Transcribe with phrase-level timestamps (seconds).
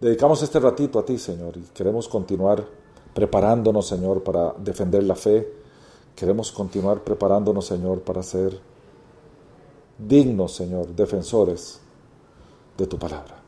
[0.00, 2.66] Dedicamos este ratito a ti, Señor, y queremos continuar
[3.14, 5.50] preparándonos, Señor, para defender la fe.
[6.14, 8.58] Queremos continuar preparándonos, Señor, para ser
[9.98, 11.80] dignos, Señor, defensores
[12.76, 13.40] de tu palabra.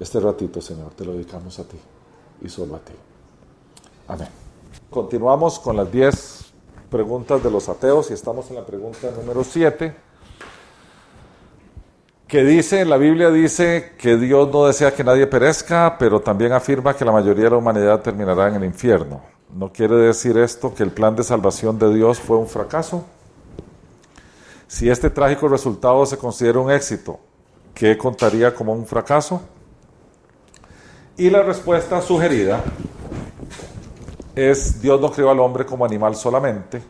[0.00, 1.78] Este ratito, Señor, te lo dedicamos a ti
[2.42, 2.92] y solo a ti.
[4.08, 4.28] Amén.
[4.90, 6.44] Continuamos con las 10
[6.90, 10.05] preguntas de los ateos y estamos en la pregunta número 7
[12.36, 16.94] que dice, la Biblia dice que Dios no desea que nadie perezca, pero también afirma
[16.94, 19.22] que la mayoría de la humanidad terminará en el infierno.
[19.54, 23.06] ¿No quiere decir esto que el plan de salvación de Dios fue un fracaso?
[24.68, 27.18] Si este trágico resultado se considera un éxito,
[27.72, 29.40] ¿qué contaría como un fracaso?
[31.16, 32.62] Y la respuesta sugerida
[34.34, 36.82] es Dios no creó al hombre como animal solamente,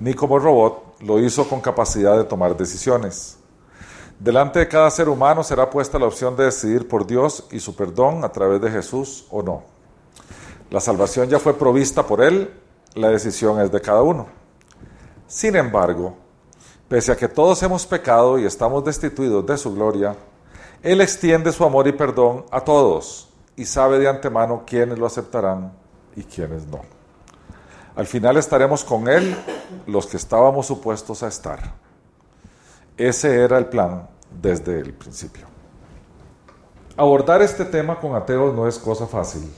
[0.00, 3.38] ni como robot, lo hizo con capacidad de tomar decisiones.
[4.22, 7.74] Delante de cada ser humano será puesta la opción de decidir por Dios y su
[7.74, 9.64] perdón a través de Jesús o no.
[10.70, 12.54] La salvación ya fue provista por Él,
[12.94, 14.28] la decisión es de cada uno.
[15.26, 16.14] Sin embargo,
[16.86, 20.14] pese a que todos hemos pecado y estamos destituidos de su gloria,
[20.84, 25.72] Él extiende su amor y perdón a todos y sabe de antemano quiénes lo aceptarán
[26.14, 26.82] y quiénes no.
[27.96, 29.36] Al final estaremos con Él
[29.88, 31.82] los que estábamos supuestos a estar.
[33.08, 34.06] Ese era el plan
[34.40, 35.46] desde el principio.
[36.96, 39.50] Abordar este tema con ateos no es cosa fácil.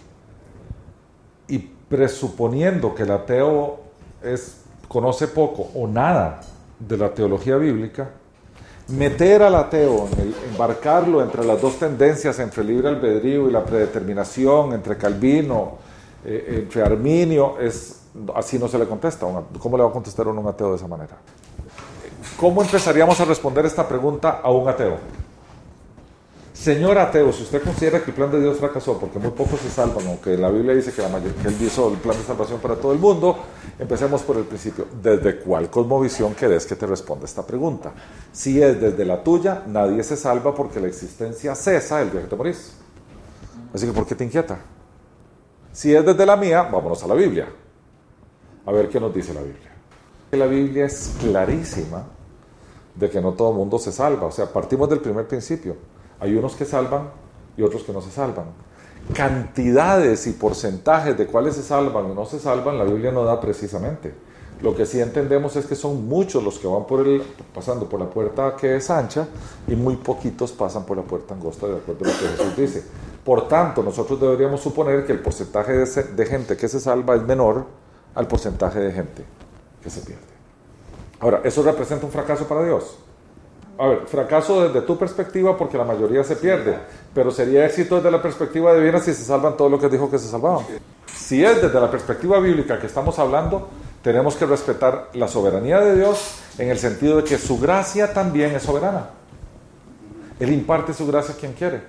[1.47, 3.81] Y presuponiendo que el ateo
[4.23, 6.41] es, conoce poco o nada
[6.79, 8.13] de la teología bíblica,
[8.89, 10.09] meter al ateo,
[10.51, 15.77] embarcarlo entre las dos tendencias, entre el libre albedrío y la predeterminación, entre Calvino,
[16.25, 19.27] eh, entre Arminio, es, así no se le contesta.
[19.59, 21.19] ¿Cómo le va a contestar uno un ateo de esa manera?
[22.37, 24.99] ¿Cómo empezaríamos a responder esta pregunta a un ateo?
[26.53, 29.71] Señor ateo, si usted considera que el plan de Dios fracasó porque muy pocos se
[29.71, 32.59] salvan, o que la Biblia dice que, la que Él hizo el plan de salvación
[32.61, 33.39] para todo el mundo,
[33.79, 34.87] empecemos por el principio.
[35.01, 37.93] ¿Desde cuál cosmovisión querés que te responda esta pregunta?
[38.33, 42.29] Si es desde la tuya, nadie se salva porque la existencia cesa el día que
[42.29, 42.75] te morís.
[43.73, 44.59] Así que, ¿por qué te inquieta?
[45.73, 47.49] Si es desde la mía, vámonos a la Biblia.
[48.67, 49.71] A ver qué nos dice la Biblia.
[50.33, 52.07] La Biblia es clarísima
[52.95, 54.27] de que no todo el mundo se salva.
[54.27, 55.77] O sea, partimos del primer principio.
[56.21, 57.11] Hay unos que salvan
[57.57, 58.47] y otros que no se salvan.
[59.13, 63.41] Cantidades y porcentajes de cuáles se salvan y no se salvan, la Biblia no da
[63.41, 64.15] precisamente.
[64.63, 67.23] Lo que sí entendemos es que son muchos los que van por el,
[67.55, 69.27] pasando por la puerta que es ancha
[69.67, 72.85] y muy poquitos pasan por la puerta angosta, de acuerdo a lo que Jesús dice.
[73.25, 77.67] Por tanto, nosotros deberíamos suponer que el porcentaje de gente que se salva es menor
[78.15, 79.25] al porcentaje de gente
[79.83, 80.34] que se pierde.
[81.25, 82.99] Ahora, ¿eso representa un fracaso para Dios?
[83.79, 86.77] A ver, fracaso desde tu perspectiva porque la mayoría se pierde,
[87.15, 90.19] pero sería éxito desde la perspectiva divina si se salvan todo lo que dijo que
[90.19, 90.67] se salvaban.
[91.17, 93.71] Si es desde la perspectiva bíblica que estamos hablando,
[94.03, 98.55] tenemos que respetar la soberanía de Dios en el sentido de que su gracia también
[98.55, 99.09] es soberana.
[100.39, 101.85] Él imparte su gracia a quien quiere,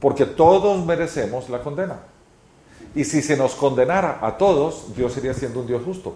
[0.00, 1.98] porque todos merecemos la condena.
[2.94, 6.14] Y si se nos condenara a todos, Dios sería siendo un Dios justo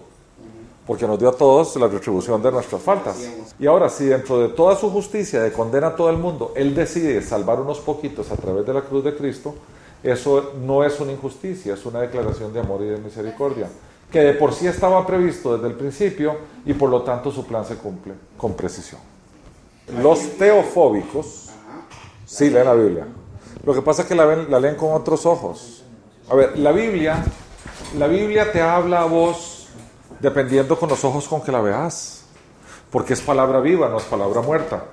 [0.89, 3.15] porque nos dio a todos la retribución de nuestras faltas.
[3.59, 6.73] Y ahora, si dentro de toda su justicia de condena a todo el mundo, Él
[6.73, 9.53] decide salvar unos poquitos a través de la cruz de Cristo,
[10.01, 13.69] eso no es una injusticia, es una declaración de amor y de misericordia,
[14.11, 17.63] que de por sí estaba previsto desde el principio y por lo tanto su plan
[17.63, 18.99] se cumple con precisión.
[20.01, 21.51] Los teofóbicos
[22.25, 23.05] sí leen la Biblia.
[23.63, 25.83] Lo que pasa es que la, la leen con otros ojos.
[26.31, 27.23] A ver, la Biblia,
[27.95, 29.48] la Biblia te habla a vos
[30.19, 32.23] dependiendo con los ojos con que la veas,
[32.91, 34.83] porque es palabra viva, no es palabra muerta.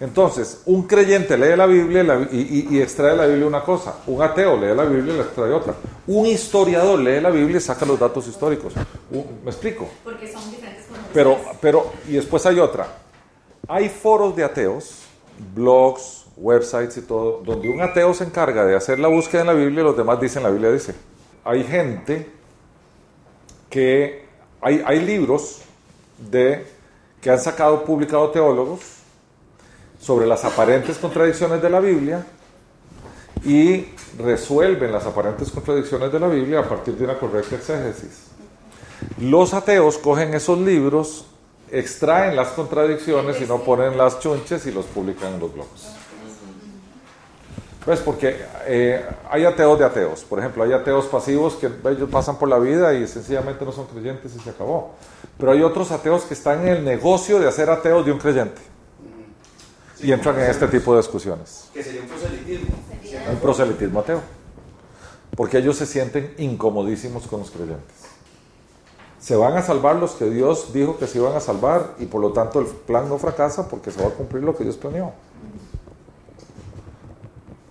[0.00, 4.74] Entonces, un creyente lee la Biblia y, extrae la Biblia una cosa, un ateo lee
[4.74, 5.74] la Biblia y la extrae otra,
[6.08, 8.74] un historiador lee la Biblia y saca los datos históricos.
[9.10, 9.88] ¿Me explico?
[10.02, 12.88] Porque son diferentes pero, pero, y después hay otra.
[13.68, 15.04] Hay foros de ateos,
[15.54, 19.52] blogs, websites y todo, donde un ateo se encarga de hacer la búsqueda en la
[19.52, 20.94] Biblia y los demás dicen la Biblia dice.
[21.44, 22.30] Hay gente
[23.70, 24.23] que
[24.64, 25.60] hay, libros
[26.30, 26.66] de,
[27.20, 28.80] que han sacado, publicado teólogos
[30.00, 32.24] sobre las aparentes contradicciones de la Biblia
[33.44, 33.86] y
[34.18, 38.28] resuelven las aparentes contradicciones de la Biblia a partir de una correcta exégesis.
[39.20, 41.26] Los ateos cogen esos libros,
[41.70, 46.03] extraen las contradicciones y no ponen las chunches y los publican en los blogs.
[47.84, 48.36] Pues porque
[48.66, 50.24] eh, hay ateos de ateos.
[50.24, 53.86] Por ejemplo, hay ateos pasivos que ellos pasan por la vida y sencillamente no son
[53.86, 54.94] creyentes y se acabó.
[55.38, 58.60] Pero hay otros ateos que están en el negocio de hacer ateos de un creyente.
[60.00, 61.68] y entran en este tipo de discusiones.
[61.72, 62.74] Que sería un proselitismo.
[63.30, 64.20] Un proselitismo ateo.
[65.36, 67.96] Porque ellos se sienten incomodísimos con los creyentes.
[69.20, 72.20] Se van a salvar los que Dios dijo que se iban a salvar y por
[72.20, 75.12] lo tanto el plan no fracasa porque se va a cumplir lo que Dios planeó.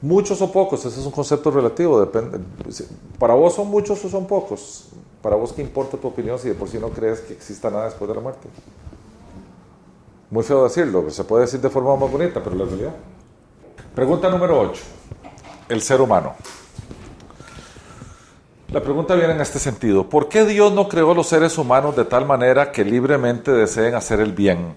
[0.03, 2.37] Muchos o pocos, ese es un concepto relativo, depende.
[3.17, 4.89] Para vos son muchos o son pocos.
[5.21, 7.85] Para vos qué importa tu opinión si de por sí no crees que exista nada
[7.85, 8.49] después de la muerte.
[10.29, 12.93] Muy feo decirlo, se puede decir de forma más bonita, pero la realidad.
[13.95, 14.81] Pregunta número 8.
[15.69, 16.35] El ser humano.
[18.73, 20.09] La pregunta viene en este sentido.
[20.09, 24.19] ¿Por qué Dios no creó los seres humanos de tal manera que libremente deseen hacer
[24.19, 24.75] el bien,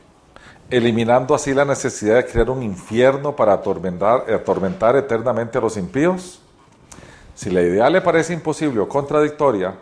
[0.70, 6.40] eliminando así la necesidad de crear un infierno para atormentar, eternamente a los impíos?
[7.34, 9.74] Si la idea le parece imposible o contradictoria,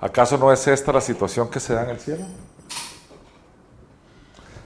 [0.00, 2.24] ¿acaso no es esta la situación que se da en el cielo?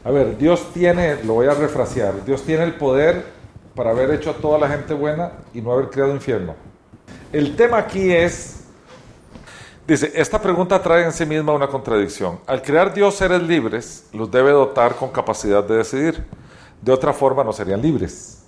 [0.05, 3.25] A ver, Dios tiene, lo voy a refrasear, Dios tiene el poder
[3.75, 6.55] para haber hecho a toda la gente buena y no haber creado infierno.
[7.33, 8.64] El tema aquí es
[9.87, 12.41] Dice, esta pregunta trae en sí misma una contradicción.
[12.47, 16.25] Al crear Dios seres libres, los debe dotar con capacidad de decidir.
[16.81, 18.45] De otra forma no serían libres.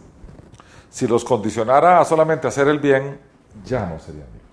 [0.89, 3.21] Si los condicionara a solamente hacer el bien,
[3.67, 4.47] ya no serían libres.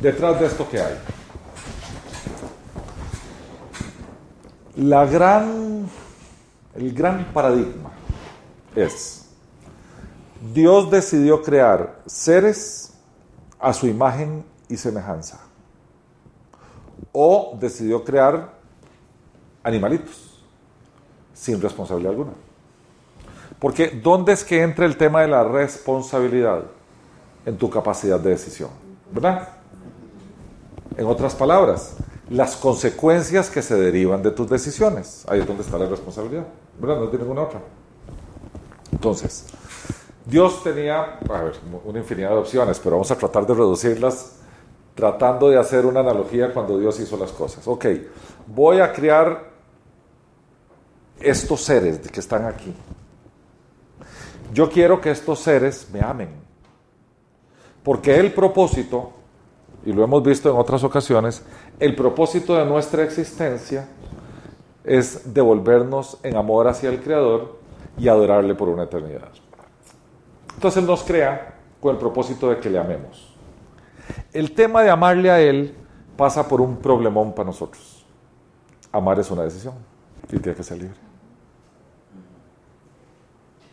[0.00, 0.98] Detrás de esto, ¿qué hay?
[4.76, 5.88] La gran,
[6.76, 7.90] el gran paradigma
[8.76, 9.28] es,
[10.54, 12.94] Dios decidió crear seres
[13.58, 15.40] a su imagen y semejanza.
[17.12, 18.54] O decidió crear
[19.62, 20.42] animalitos
[21.34, 22.32] sin responsabilidad alguna.
[23.58, 26.64] Porque ¿dónde es que entra el tema de la responsabilidad?
[27.46, 28.68] En tu capacidad de decisión,
[29.10, 29.48] ¿verdad?
[30.96, 31.96] En otras palabras,
[32.28, 35.24] las consecuencias que se derivan de tus decisiones.
[35.28, 36.46] Ahí es donde está la responsabilidad,
[36.78, 37.00] ¿verdad?
[37.00, 37.60] No tiene ninguna otra.
[38.92, 39.46] Entonces,
[40.26, 41.54] Dios tenía, ver,
[41.84, 44.37] una infinidad de opciones, pero vamos a tratar de reducirlas
[44.98, 47.68] tratando de hacer una analogía cuando Dios hizo las cosas.
[47.68, 47.86] Ok,
[48.48, 49.48] voy a crear
[51.20, 52.74] estos seres que están aquí.
[54.52, 56.30] Yo quiero que estos seres me amen.
[57.84, 59.12] Porque el propósito,
[59.86, 61.44] y lo hemos visto en otras ocasiones,
[61.78, 63.86] el propósito de nuestra existencia
[64.82, 67.60] es devolvernos en amor hacia el Creador
[67.96, 69.30] y adorarle por una eternidad.
[70.54, 73.27] Entonces nos crea con el propósito de que le amemos.
[74.32, 75.74] El tema de amarle a Él
[76.16, 78.04] pasa por un problemón para nosotros.
[78.92, 79.74] Amar es una decisión
[80.24, 80.96] y tiene que ser libre.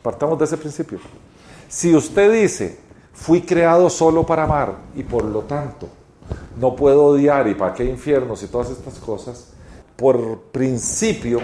[0.02, 1.00] Partamos de ese principio.
[1.68, 2.80] Si usted dice,
[3.14, 5.88] fui creado solo para amar y por lo tanto
[6.60, 9.54] no puedo odiar y para qué infiernos y todas estas cosas,
[9.96, 11.40] por principio,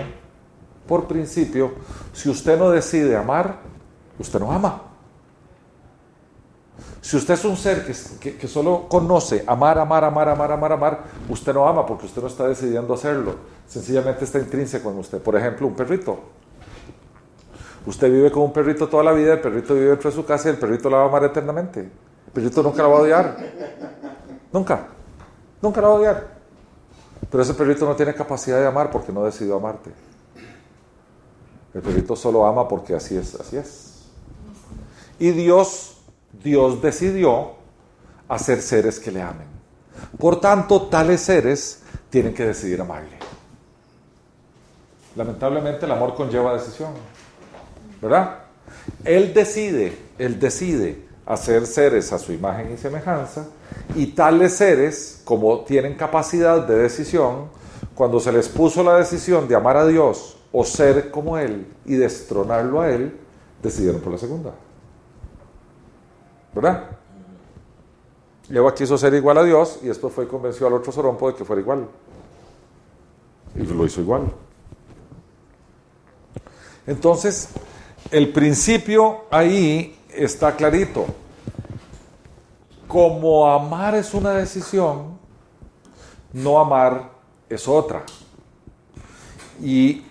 [0.87, 1.73] por principio,
[2.13, 3.59] si usted no decide amar,
[4.19, 4.90] usted no ama.
[7.11, 11.53] Si usted es un ser que, solo conoce amar, amar, amar, amar, amar, amar, usted
[11.53, 13.35] no ama porque usted no está decidiendo hacerlo.
[13.67, 15.21] Sencillamente está intrínseco en usted.
[15.21, 16.17] Por ejemplo, un perrito.
[17.85, 20.47] Usted vive con un perrito toda la vida, el perrito vive dentro de su casa
[20.47, 21.81] y el perrito la va a amar eternamente.
[21.81, 23.37] El perrito nunca la va a odiar.
[24.53, 24.87] Nunca.
[25.61, 26.27] Nunca la va a odiar.
[27.29, 29.91] Pero ese perrito no tiene capacidad de amar porque no decidió amarte.
[31.73, 34.05] El perrito solo ama porque así es, así es.
[35.19, 35.90] Y Dios
[36.43, 37.53] Dios decidió
[38.27, 39.47] hacer seres que le amen.
[40.17, 43.17] Por tanto, tales seres tienen que decidir amarle.
[45.15, 46.93] Lamentablemente el amor conlleva decisión,
[48.01, 48.39] ¿verdad?
[49.03, 53.47] Él decide, él decide hacer seres a su imagen y semejanza
[53.95, 57.49] y tales seres, como tienen capacidad de decisión,
[57.93, 61.95] cuando se les puso la decisión de amar a Dios o ser como Él y
[61.95, 63.17] destronarlo a Él,
[63.61, 64.51] decidieron por la segunda.
[66.53, 66.97] ¿Verdad?
[68.49, 71.35] Eva quiso ser igual a Dios y después fue y convenció al otro sorompo de
[71.35, 71.87] que fuera igual.
[73.55, 74.31] Y lo hizo igual.
[76.85, 77.49] Entonces,
[78.09, 81.05] el principio ahí está clarito.
[82.87, 85.17] Como amar es una decisión,
[86.33, 87.11] no amar
[87.47, 88.03] es otra.
[89.61, 90.03] Y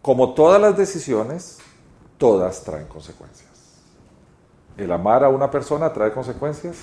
[0.00, 1.58] como todas las decisiones,
[2.16, 3.51] todas traen consecuencias.
[4.76, 6.76] El amar a una persona trae consecuencias,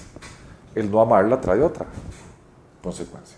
[0.76, 1.86] el no amarla trae otra
[2.84, 3.38] consecuencia.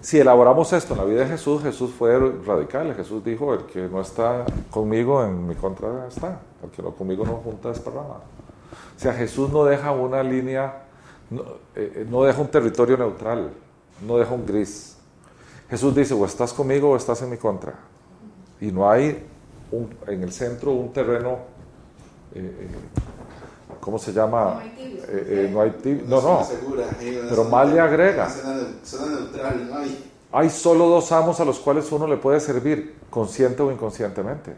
[0.00, 2.94] Si elaboramos esto en la vida de Jesús, Jesús fue radical.
[2.94, 6.40] Jesús dijo, el que no está conmigo, en mi contra está.
[6.62, 8.16] El que no conmigo no junta desparrama.
[8.96, 10.82] O sea, Jesús no deja una línea,
[11.30, 11.42] no,
[11.76, 13.50] eh, no deja un territorio neutral,
[14.06, 14.96] no deja un gris.
[15.70, 17.74] Jesús dice, o estás conmigo o estás en mi contra.
[18.60, 19.24] Y no hay
[20.06, 21.38] en el centro un terreno
[22.34, 22.68] eh, eh,
[23.80, 24.54] ¿cómo se llama?
[24.54, 25.08] No hay tibios.
[25.08, 26.04] Eh, eh, no hay tibio.
[26.06, 26.46] No, no.
[27.28, 28.28] Pero más le agrega.
[28.28, 30.12] neutral, no hay.
[30.34, 34.56] Hay solo dos amos a los cuales uno le puede servir, consciente o inconscientemente.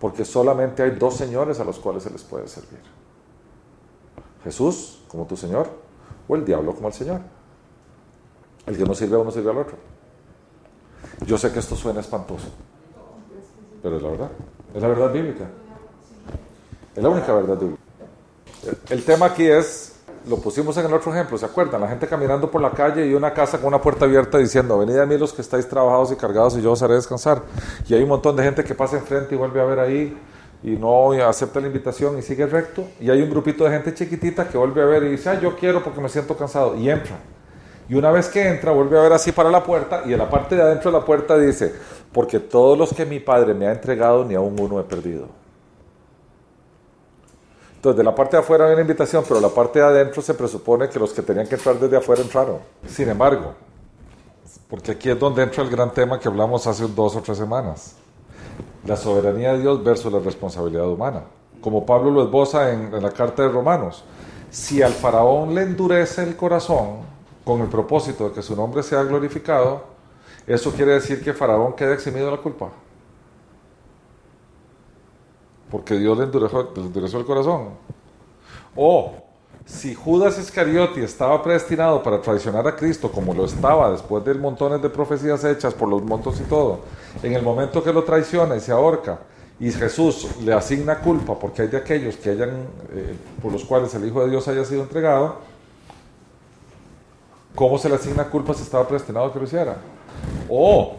[0.00, 2.80] Porque solamente hay dos señores a los cuales se les puede servir.
[4.42, 5.68] Jesús como tu Señor
[6.26, 7.20] o el diablo como el Señor.
[8.66, 9.76] El que no sirve a uno sirve al otro.
[11.26, 12.48] Yo sé que esto suena espantoso,
[13.82, 14.30] pero es la verdad.
[14.74, 15.48] Es la verdad bíblica.
[16.94, 17.58] Es la única verdad
[18.90, 19.96] el tema aquí es,
[20.28, 21.80] lo pusimos en el otro ejemplo, ¿se acuerdan?
[21.80, 24.98] La gente caminando por la calle y una casa con una puerta abierta diciendo, venid
[24.98, 27.42] a mí los que estáis trabajados y cargados y yo os haré descansar.
[27.88, 30.16] Y hay un montón de gente que pasa enfrente y vuelve a ver ahí
[30.62, 32.84] y no acepta la invitación y sigue recto.
[33.00, 35.56] Y hay un grupito de gente chiquitita que vuelve a ver y dice, ah, yo
[35.56, 36.76] quiero porque me siento cansado.
[36.76, 37.18] Y entra.
[37.88, 40.30] Y una vez que entra, vuelve a ver así para la puerta y en la
[40.30, 41.74] parte de adentro de la puerta dice,
[42.12, 45.41] porque todos los que mi padre me ha entregado, ni aún uno he perdido.
[47.82, 50.34] Entonces, de la parte de afuera hay una invitación, pero la parte de adentro se
[50.34, 52.58] presupone que los que tenían que entrar desde afuera entraron.
[52.86, 53.54] Sin embargo,
[54.70, 57.96] porque aquí es donde entra el gran tema que hablamos hace dos o tres semanas.
[58.86, 61.24] La soberanía de Dios versus la responsabilidad humana.
[61.60, 64.04] Como Pablo lo esboza en, en la carta de Romanos.
[64.48, 66.98] Si al faraón le endurece el corazón
[67.44, 69.82] con el propósito de que su nombre sea glorificado,
[70.46, 72.68] eso quiere decir que faraón queda eximido de la culpa.
[75.72, 77.70] Porque Dios le endureció, el corazón.
[78.76, 79.14] O
[79.64, 84.82] si Judas Iscariote estaba predestinado para traicionar a Cristo, como lo estaba después de montones
[84.82, 86.80] de profecías hechas por los montos y todo,
[87.22, 89.20] en el momento que lo traiciona y se ahorca,
[89.58, 92.50] y Jesús le asigna culpa porque hay de aquellos que hayan,
[92.92, 95.36] eh, por los cuales el Hijo de Dios haya sido entregado,
[97.54, 99.76] ¿cómo se le asigna culpa si estaba predestinado a que lo hiciera?
[100.50, 100.96] O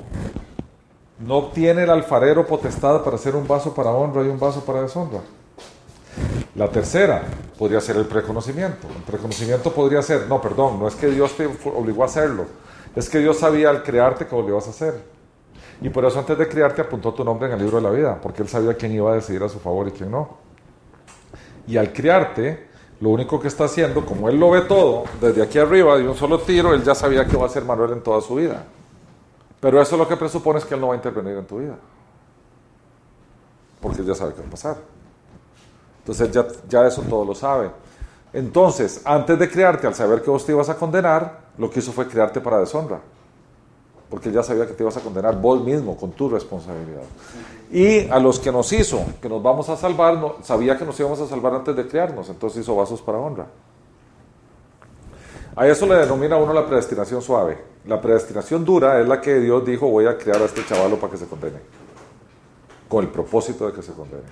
[1.25, 4.82] no obtiene el alfarero potestad para hacer un vaso para honra y un vaso para
[4.82, 5.20] deshonra.
[6.56, 7.24] La tercera
[7.58, 8.88] podría ser el preconocimiento.
[8.96, 12.46] El preconocimiento podría ser, no, perdón, no es que Dios te obligó a hacerlo,
[12.96, 15.01] es que Dios sabía al crearte que lo ibas a hacer.
[15.82, 18.20] Y por eso antes de crearte apuntó tu nombre en el libro de la vida,
[18.22, 20.38] porque Él sabía quién iba a decidir a su favor y quién no.
[21.68, 22.68] Y al crearte,
[23.00, 26.15] lo único que está haciendo, como Él lo ve todo, desde aquí arriba, de un
[26.15, 28.65] solo tiro, Él ya sabía que va a ser Manuel en toda su vida.
[29.63, 31.77] Pero eso lo que presupone es que Él no va a intervenir en tu vida.
[33.79, 34.75] Porque Él ya sabe qué va a pasar.
[36.00, 37.72] Entonces ya, ya eso todo lo sabe.
[38.34, 41.93] Entonces, antes de crearte, al saber que vos te ibas a condenar, lo que hizo
[41.93, 43.00] fue crearte para deshonra.
[44.10, 47.03] Porque Él ya sabía que te ibas a condenar vos mismo, con tu responsabilidad.
[47.72, 51.22] Y a los que nos hizo, que nos vamos a salvar, sabía que nos íbamos
[51.22, 53.48] a salvar antes de crearnos, entonces hizo vasos para honra.
[55.55, 57.57] A eso le denomina uno la predestinación suave.
[57.86, 61.12] La predestinación dura es la que Dios dijo, voy a crear a este chavalo para
[61.12, 61.60] que se condene.
[62.88, 64.24] Con el propósito de que se condene.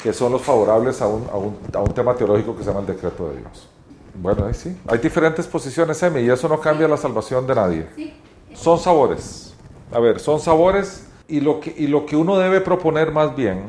[0.00, 2.80] Que son los favorables a un, a un, a un tema teológico que se llama
[2.80, 3.68] el decreto de Dios.
[4.14, 4.76] Bueno, ahí sí.
[4.86, 7.86] Hay diferentes posiciones, Emi, y eso no cambia la salvación de nadie.
[7.96, 8.20] Sí.
[8.54, 9.54] Son sabores.
[9.92, 13.64] A ver, son sabores y lo que, y lo que uno debe proponer más bien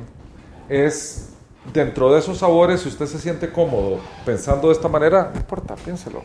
[0.68, 1.30] es,
[1.74, 5.76] dentro de esos sabores, si usted se siente cómodo pensando de esta manera, no importa,
[5.76, 6.24] piénselo.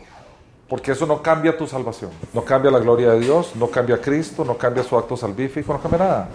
[0.69, 2.11] Porque eso no cambia tu salvación.
[2.33, 5.71] No cambia la gloria de Dios, no cambia a Cristo, no cambia su acto salvífico,
[5.71, 6.29] no cambia nada.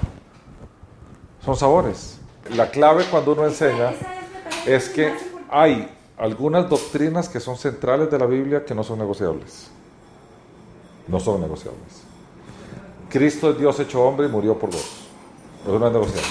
[1.45, 2.19] Son sabores.
[2.57, 3.93] La clave cuando uno enseña
[4.67, 5.13] es, que
[5.51, 9.71] hay algunas doctrinas que son centrales de la Biblia que no son negociables.
[11.09, 12.05] No son negociables.
[13.11, 15.03] Cristo es Dios hecho hombre y murió por vos.
[15.63, 16.31] Eso no es negociable.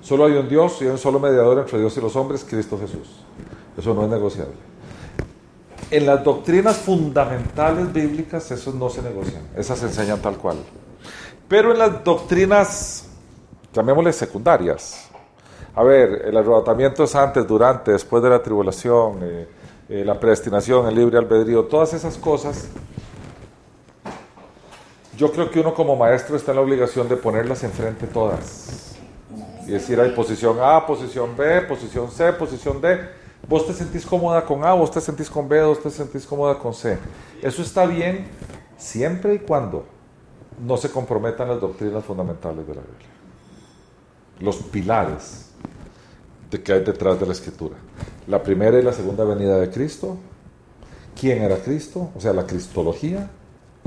[0.00, 2.78] Solo hay un Dios y hay un solo mediador entre Dios y los hombres, Cristo
[2.78, 3.22] Jesús.
[3.76, 4.65] Eso no es negociable.
[5.90, 9.42] En las doctrinas fundamentales bíblicas, esos no se negocian.
[9.56, 10.56] Esas se enseñan tal cual.
[11.48, 13.04] Pero en las doctrinas,
[13.72, 15.08] llamémosle secundarias,
[15.76, 19.46] a ver, el arrebatamiento es antes, durante, después de la tribulación, eh,
[19.88, 22.68] eh, la predestinación, el libre albedrío, todas esas cosas.
[25.16, 28.96] Yo creo que uno como maestro está en la obligación de ponerlas enfrente todas.
[29.66, 33.25] Y decir, hay posición A, posición B, posición C, posición D.
[33.48, 36.58] Vos te sentís cómoda con A, vos te sentís con B, vos te sentís cómoda
[36.58, 36.98] con C.
[37.42, 38.26] Eso está bien
[38.76, 39.86] siempre y cuando
[40.64, 43.08] no se comprometan las doctrinas fundamentales de la Biblia.
[44.40, 45.50] Los pilares
[46.50, 47.76] de que hay detrás de la escritura.
[48.26, 50.16] La primera y la segunda venida de Cristo.
[51.18, 52.10] ¿Quién era Cristo?
[52.14, 53.30] O sea, la cristología.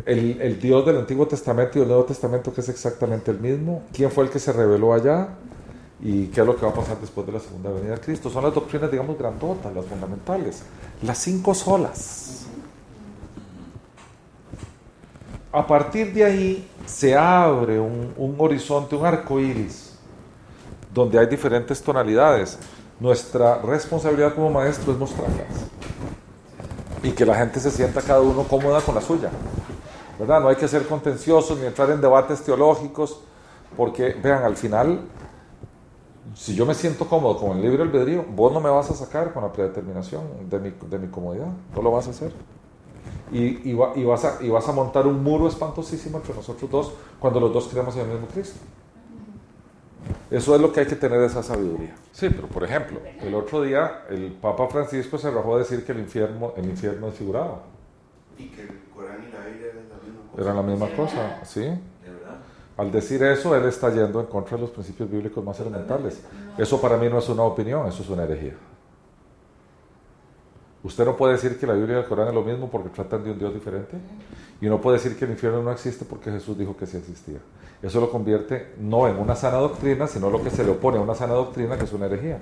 [0.06, 3.84] El, Dios del Antiguo Testamento y del Nuevo Testamento que es exactamente el mismo.
[3.94, 5.30] ¿Quién fue el que se reveló allá?
[6.02, 8.30] ¿Y qué es lo que va a pasar después de la segunda venida de Cristo?
[8.30, 10.64] Son las doctrinas, digamos, grandotas, las fundamentales.
[11.02, 12.46] Las cinco solas.
[15.52, 19.96] A partir de ahí se abre un, horizonte, un arco iris,
[20.94, 22.58] donde hay diferentes tonalidades.
[23.00, 25.48] Nuestra responsabilidad como maestro es mostrarlas.
[27.04, 29.32] Y que la gente se sienta cada uno cómoda con la suya.
[30.18, 30.40] ¿Verdad?
[30.42, 33.22] No hay que ser contenciosos ni entrar en debates teológicos,
[33.76, 35.02] porque, vean, al final,
[36.36, 39.34] si yo me siento cómodo con el libre albedrío, vos no me vas a sacar
[39.34, 41.48] con la predeterminación de mi, de mi comodidad.
[41.76, 42.32] No lo vas a hacer.
[43.32, 46.70] Y, y, va- y vas a, y vas a montar un muro espantosísimo entre nosotros
[46.70, 48.60] dos cuando los dos creemos en el mismo Cristo.
[50.32, 51.96] Eso es lo que hay que tener esa sabiduría.
[52.12, 55.92] Sí, pero por ejemplo, el otro día el Papa Francisco se rajó a decir que
[55.92, 57.60] el infierno, el infierno es figurado.
[58.38, 60.42] Y que el Corán y la Biblia eran la misma cosa.
[60.42, 61.68] Era la misma cosa, ¿sí?
[62.80, 66.22] Al decir eso, él está yendo en contra de los principios bíblicos más elementales.
[66.58, 68.54] Eso para mí no es una opinión, eso es una herejía.
[70.82, 73.22] Usted no puede decir que la Biblia y el Corán es lo mismo porque tratan
[73.26, 73.98] de un Dios diferente.
[74.62, 77.40] Y no puede decir que el infierno no existe porque Jesús dijo que sí existía.
[77.82, 81.02] Eso lo convierte no en una sana doctrina, sino lo que se le opone a
[81.02, 82.40] una sana doctrina, que es una herejía.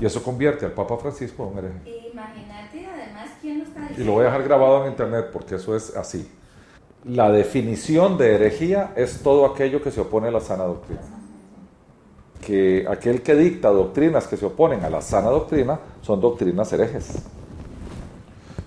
[0.00, 2.08] Y eso convierte al Papa Francisco en un hereje.
[2.10, 4.02] Imagínate además quién lo está diciendo.
[4.02, 6.26] Y lo voy a dejar grabado en internet porque eso es así.
[7.08, 11.00] La definición de herejía es todo aquello que se opone a la sana doctrina.
[12.38, 17.22] Que aquel que dicta doctrinas que se oponen a la sana doctrina son doctrinas herejes.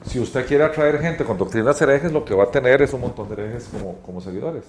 [0.07, 3.01] Si usted quiere atraer gente con doctrinas herejes, lo que va a tener es un
[3.01, 4.63] montón de herejes como, como seguidores.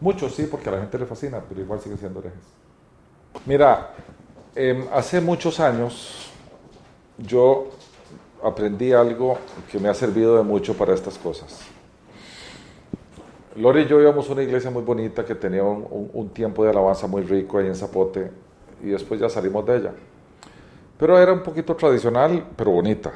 [0.00, 2.44] Muchos sí, porque a la gente le fascina, pero igual sigue siendo herejes.
[3.44, 3.90] Mira,
[4.54, 6.30] em, hace muchos años
[7.18, 7.68] yo
[8.42, 9.36] aprendí algo
[9.70, 11.73] que me ha servido de mucho para estas cosas.
[13.56, 16.70] Lore y yo íbamos a una iglesia muy bonita que tenía un, un- tiempo de
[16.70, 18.30] alabanza muy rico ahí en Zapote
[18.82, 19.92] y después ya salimos de ella.
[20.98, 23.12] Pero era un poquito tradicional, pero bonita.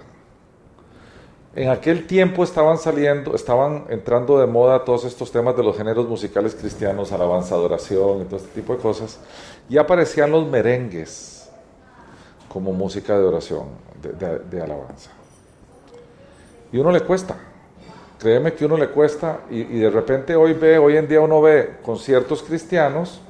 [1.57, 6.09] En aquel tiempo estaban saliendo, estaban entrando de moda todos estos temas de los géneros
[6.09, 9.19] musicales cristianos, alabanza, adoración y todo este tipo de cosas.
[9.69, 11.51] Y aparecían los merengues
[12.49, 13.65] como música de oración,
[14.01, 15.11] de, de- de alabanza.
[16.71, 17.37] Y uno le cuesta.
[18.19, 21.41] Créeme que uno le cuesta y, y de repente hoy ve, hoy en día uno
[21.41, 23.21] ve conciertos cristianos,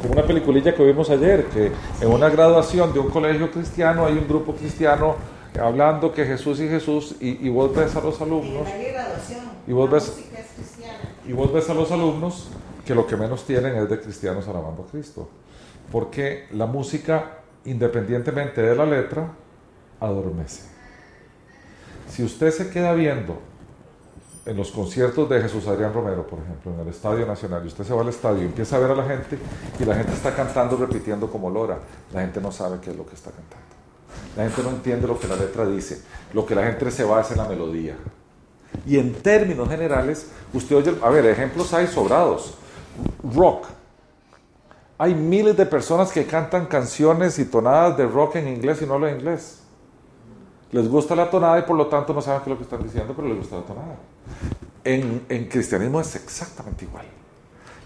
[0.00, 4.14] como una peliculilla que vimos ayer, que en una graduación de un colegio cristiano hay
[4.14, 5.14] un grupo cristiano
[5.60, 8.66] hablando que Jesús y Jesús y, y vos ves a los alumnos.
[9.68, 10.16] Y vos ves-
[11.28, 12.48] y vos ves a los alumnos
[12.84, 15.28] que lo que menos tienen es de cristianos alabando a Cristo.
[15.92, 19.28] Porque la música, independientemente de la letra,
[20.00, 20.62] adormece.
[22.10, 23.38] Si usted se queda viendo
[24.46, 27.84] en los conciertos de Jesús Adrián Romero, por ejemplo, en el Estadio Nacional, y usted
[27.84, 29.38] se va al estadio y empieza a ver a la gente,
[29.78, 31.78] y la gente está cantando, repitiendo como lora,
[32.12, 33.74] la gente no sabe qué es lo que está cantando.
[34.36, 36.02] La gente no entiende lo que la letra dice.
[36.32, 37.96] Lo que la gente se va es en la melodía.
[38.86, 42.54] Y en términos generales, usted oye, a ver, ejemplos hay sobrados.
[43.34, 43.66] Rock.
[44.98, 48.94] Hay miles de personas que cantan canciones y tonadas de rock en inglés y no
[48.94, 49.63] hablan inglés.
[50.74, 52.82] Les gusta la tonada y por lo tanto no saben qué es lo que están
[52.82, 53.94] diciendo, pero les gusta la tonada.
[54.82, 57.04] En, en cristianismo es exactamente igual.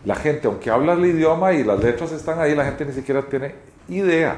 [0.07, 3.20] La gente, aunque habla el idioma y las letras están ahí, la gente ni siquiera
[3.29, 3.55] tiene
[3.90, 4.37] idea,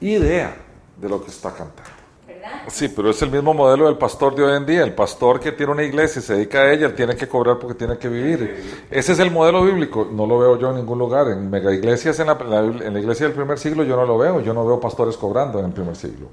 [0.00, 0.54] idea
[1.00, 1.90] de lo que está cantando.
[2.26, 2.62] ¿Verdad?
[2.68, 4.82] Sí, pero es el mismo modelo del pastor de hoy en día.
[4.82, 7.58] El pastor que tiene una iglesia y se dedica a ella, él tiene que cobrar
[7.58, 8.84] porque tiene que vivir.
[8.90, 10.06] Ese es el modelo bíblico.
[10.12, 11.28] No lo veo yo en ningún lugar.
[11.28, 14.40] En mega iglesias, en la- en la iglesia del primer siglo, yo no lo veo.
[14.42, 16.28] Yo no veo pastores cobrando en el primer siglo.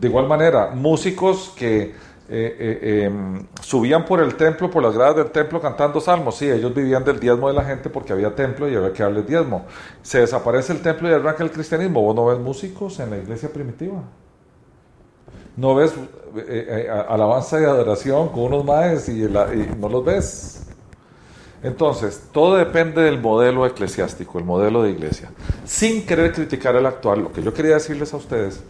[0.00, 1.92] De igual manera, músicos que
[2.32, 6.36] eh, eh, em, subían por el templo, por las gradas del templo cantando salmos.
[6.36, 9.26] Sí, ellos vivían del diezmo de la gente porque había templo y había que darles
[9.26, 9.66] diezmo.
[10.00, 12.00] Se desaparece el templo y arranca el cristianismo.
[12.00, 14.02] ¿Vos no ves músicos en la iglesia primitiva?
[15.56, 15.92] No ves
[16.36, 20.66] eh, alabanza y adoración con unos maes y, y no los ves.
[21.62, 25.30] Entonces, todo depende del modelo eclesiástico, el modelo de iglesia.
[25.66, 28.62] Sin querer criticar el actual, lo que yo quería decirles a ustedes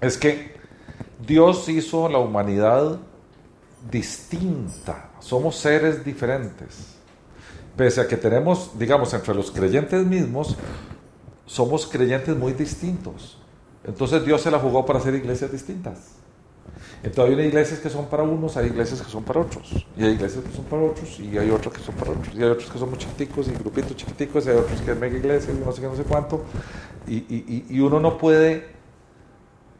[0.00, 0.54] es que
[1.26, 2.98] Dios hizo la humanidad
[3.90, 5.10] distinta.
[5.20, 6.96] Somos seres diferentes.
[7.76, 10.56] Pese a que tenemos, digamos, entre los creyentes mismos,
[11.46, 13.38] somos creyentes muy distintos.
[13.84, 15.98] Entonces Dios se la jugó para hacer iglesias distintas.
[17.02, 20.12] Entonces hay iglesias que son para unos, hay iglesias que son para otros, y hay
[20.12, 22.70] iglesias que son para otros, y hay otros que son para otros, y hay otros
[22.70, 25.64] que son muy chiquiticos, y grupitos chiquiticos, y hay otros que es mega iglesias, y
[25.64, 26.44] no sé qué, no sé cuánto.
[27.08, 28.68] Y- y- y uno no puede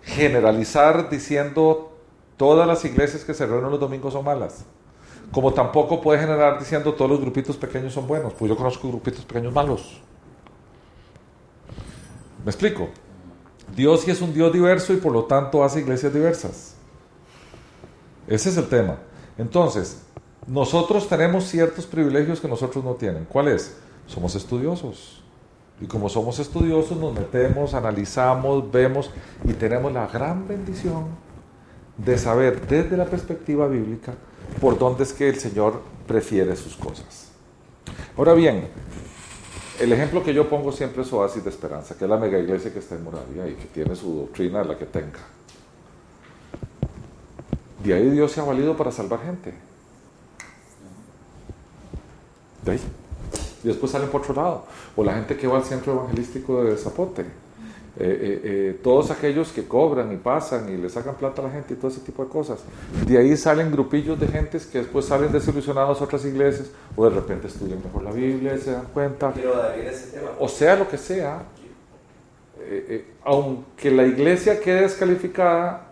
[0.03, 1.93] generalizar diciendo
[2.37, 4.65] todas las iglesias que se reúnen los domingos son malas.
[5.33, 9.25] Como tampoco puede generar diciendo todos los grupitos pequeños son buenos, pues yo conozco grupitos
[9.25, 10.01] pequeños malos.
[12.45, 12.89] ¿Me explico?
[13.77, 16.75] Dios sí es un Dios diverso y por lo tanto hace iglesias diversas.
[18.27, 18.99] Ese es el tema.
[19.39, 20.03] Entonces,
[20.47, 23.25] nosotros tenemos ciertos privilegios que nosotros no tienen.
[23.27, 23.77] ¿Cuál es?
[24.07, 25.20] Somos estudiosos.
[25.81, 29.11] Y como somos estudiosos, nos metemos, analizamos, vemos
[29.45, 31.07] y tenemos la gran bendición
[31.97, 34.15] de saber desde la perspectiva bíblica
[34.61, 37.31] por dónde es que el Señor prefiere sus cosas.
[38.17, 38.69] Ahora bien,
[39.79, 42.73] el ejemplo que yo pongo siempre es Oasis de Esperanza, que es la mega iglesia
[42.73, 45.21] que está en Moravia y que tiene su doctrina, la que tenga.
[47.83, 49.55] De ahí Dios se ha valido para salvar gente.
[52.63, 52.81] De ahí.
[53.63, 54.65] Y después salen por otro lado.
[54.97, 57.25] O la gente que va al centro evangelístico de Zapote.
[57.99, 61.51] Eh, eh, eh, todos aquellos que cobran y pasan y le sacan plata a la
[61.51, 62.61] gente y todo ese tipo de cosas.
[63.07, 67.11] De ahí salen grupillos de gentes que después salen desilusionados a otras iglesias o de
[67.11, 69.35] repente estudian mejor la Biblia y se dan cuenta.
[70.39, 71.43] O sea lo que sea,
[73.25, 75.89] aunque la iglesia quede descalificada,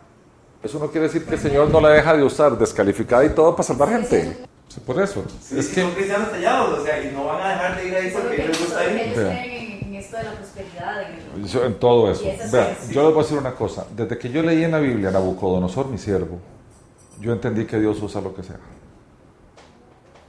[0.63, 3.53] eso no quiere decir que el Señor no la deja de usar descalificada y todo
[3.53, 4.48] para salvar gente.
[4.85, 5.25] Por eso.
[5.57, 8.11] es que son cristianos tallados, o sea, y no van a dejar de ir ahí
[8.11, 9.15] porque les gusta ir
[10.17, 11.03] de la prosperidad.
[11.03, 12.25] En, yo, en todo eso.
[12.91, 13.87] Yo les voy a decir una cosa.
[13.95, 16.39] Desde que yo leí en la Biblia Nabucodonosor, mi siervo,
[17.21, 18.59] yo entendí que Dios usa lo que sea.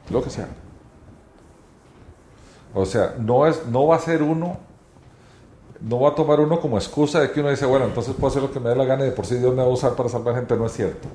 [0.09, 0.47] Lo que sea.
[2.73, 4.57] O sea, no, es, no va a ser uno,
[5.81, 8.41] no va a tomar uno como excusa de que uno dice, bueno, entonces puedo hacer
[8.41, 9.95] lo que me dé la gana y de por sí Dios me va a usar
[9.95, 10.55] para salvar gente.
[10.55, 11.07] No es cierto.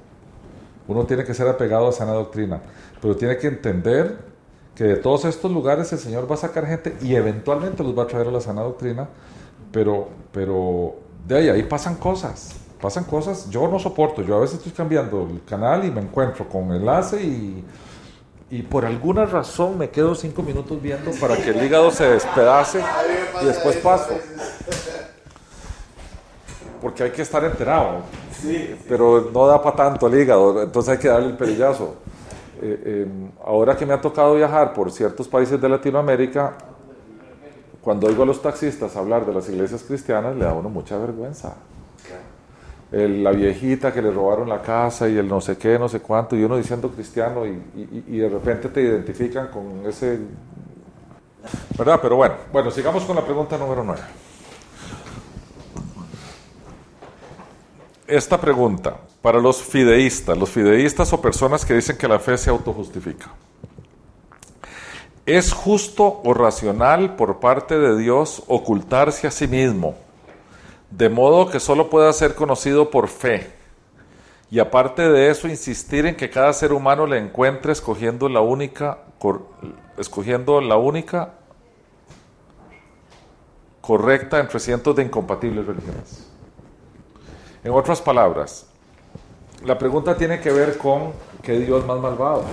[0.86, 2.60] Uno tiene que ser apegado a sana doctrina,
[3.00, 4.18] pero tiene que entender
[4.74, 8.02] que de todos estos lugares el Señor va a sacar gente y eventualmente los va
[8.02, 9.08] a traer a la sana doctrina,
[9.72, 14.58] pero, pero de ahí, ahí pasan cosas, pasan cosas, yo no soporto, yo a veces
[14.58, 17.64] estoy cambiando el canal y me encuentro con enlace y,
[18.50, 22.80] y por alguna razón me quedo cinco minutos viendo para que el hígado se despedace
[23.42, 24.14] y después paso.
[26.84, 28.02] Porque hay que estar enterado,
[28.86, 31.94] pero no da para tanto el hígado, entonces hay que darle el perillazo.
[32.60, 36.58] Eh, em, ahora que me ha tocado viajar por ciertos países de Latinoamérica,
[37.80, 40.98] cuando oigo a los taxistas hablar de las iglesias cristianas, le da a uno mucha
[40.98, 41.54] vergüenza.
[42.92, 46.36] la viejita que le robaron la casa y el no sé qué, no sé cuánto,
[46.36, 47.62] y uno diciendo cristiano y,
[48.08, 50.18] y, de repente te identifican con ese...
[51.78, 51.98] ¿Verdad?
[52.02, 54.02] Pero bueno, bueno, sigamos con la pregunta número 9.
[58.06, 62.50] Esta pregunta, para los fideístas, los fideístas o personas que dicen que la fe se
[62.50, 63.32] autojustifica.
[65.24, 69.94] ¿Es justo o racional por parte de Dios ocultarse a sí mismo,
[70.90, 73.52] de modo que solo pueda ser conocido por fe?
[74.50, 78.98] Y aparte de eso, insistir en que cada ser humano le encuentre escogiendo la única,
[79.96, 81.36] escogiendo la única
[83.80, 86.33] correcta entre cientos de incompatibles religiones.
[87.64, 88.66] En otras palabras,
[89.64, 92.44] la pregunta tiene que ver con qué Dios más malvado.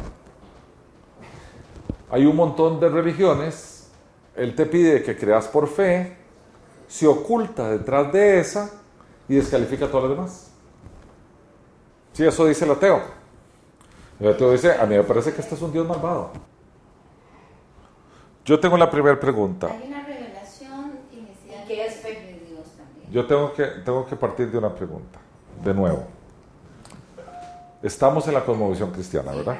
[2.10, 3.91] Hay un montón de religiones,
[4.36, 6.17] Él te pide que creas por fe,
[6.88, 8.71] se oculta detrás de esa
[9.28, 10.52] y descalifica a todos los demás.
[12.13, 13.02] Sí, eso dice el ateo.
[14.19, 16.32] El ateo dice, a mí me parece que este es un Dios malvado.
[18.45, 19.67] Yo tengo la primera pregunta.
[19.67, 23.01] Hay una revelación inicial que es fe de Dios también.
[23.12, 25.19] Yo tengo que, tengo que partir de una pregunta,
[25.63, 26.06] de nuevo.
[27.84, 29.58] Estamos en la cosmovisión cristiana, ¿verdad?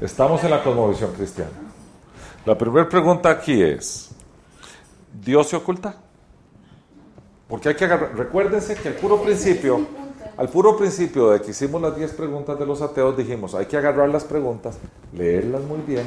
[0.00, 1.52] Estamos en la cosmovisión cristiana.
[2.44, 4.10] La primera pregunta aquí es,
[5.12, 5.94] ¿Dios se oculta?
[7.48, 9.86] Porque hay que agarrar, recuérdense que al puro principio,
[10.36, 13.76] al puro principio de que hicimos las 10 preguntas de los ateos, dijimos, hay que
[13.78, 14.76] agarrar las preguntas,
[15.14, 16.06] leerlas muy bien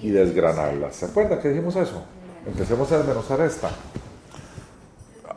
[0.00, 0.96] y desgranarlas.
[0.96, 2.02] ¿Se acuerda que dijimos eso?
[2.46, 3.70] Empecemos a desmenuzar esta.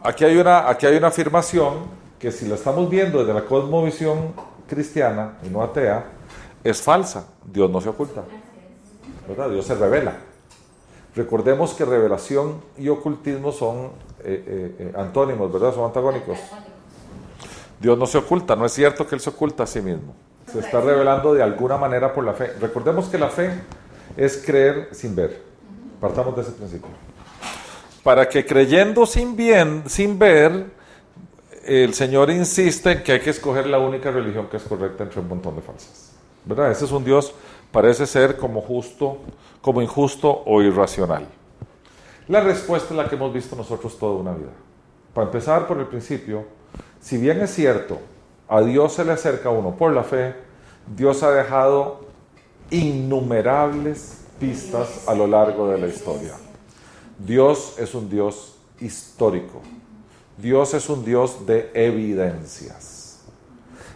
[0.04, 1.86] Aquí hay una, aquí hay una afirmación
[2.20, 4.34] que si la estamos viendo desde la cosmovisión
[4.68, 6.06] cristiana y no atea,
[6.64, 7.28] es falsa.
[7.46, 8.24] Dios no se oculta.
[9.28, 9.50] ¿verdad?
[9.50, 10.14] Dios se revela.
[11.16, 13.92] Recordemos que revelación y ocultismo son
[14.24, 15.74] eh, eh, eh, antónimos, ¿verdad?
[15.74, 16.38] Son antagónicos.
[17.80, 20.16] Dios no se oculta, no es cierto que Él se oculta a sí mismo.
[20.52, 22.54] Se está revelando de alguna manera por la fe.
[22.60, 23.52] Recordemos que la fe
[24.16, 25.42] es creer sin ver.
[26.00, 26.90] Partamos de ese principio.
[28.08, 30.68] Para que creyendo sin bien, sin ver,
[31.66, 35.20] el Señor insiste en que hay que escoger la única religión que es correcta entre
[35.20, 36.14] un montón de falsas.
[36.72, 37.34] Ese es un Dios,
[37.70, 39.18] parece ser como justo,
[39.60, 41.28] como injusto o irracional.
[42.30, 44.54] La respuesta es la que hemos visto nosotros toda una vida.
[45.14, 46.46] Para empezar por el principio,
[47.02, 48.00] si bien es cierto,
[48.48, 50.34] a Dios se le acerca uno por la fe,
[50.96, 52.06] Dios ha dejado
[52.72, 56.47] innumerables pistas a lo largo de la historia.
[57.20, 59.62] Dios es un Dios histórico.
[60.38, 63.22] Dios es un Dios de evidencias.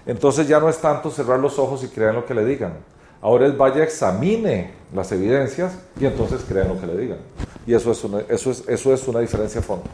[0.05, 2.73] Entonces ya no es tanto cerrar los ojos y creer en lo que le digan.
[3.21, 7.19] Ahora es vaya, examine las evidencias y entonces crean lo que le digan.
[7.67, 9.85] Y eso es una, eso es, eso es una diferencia a fondo.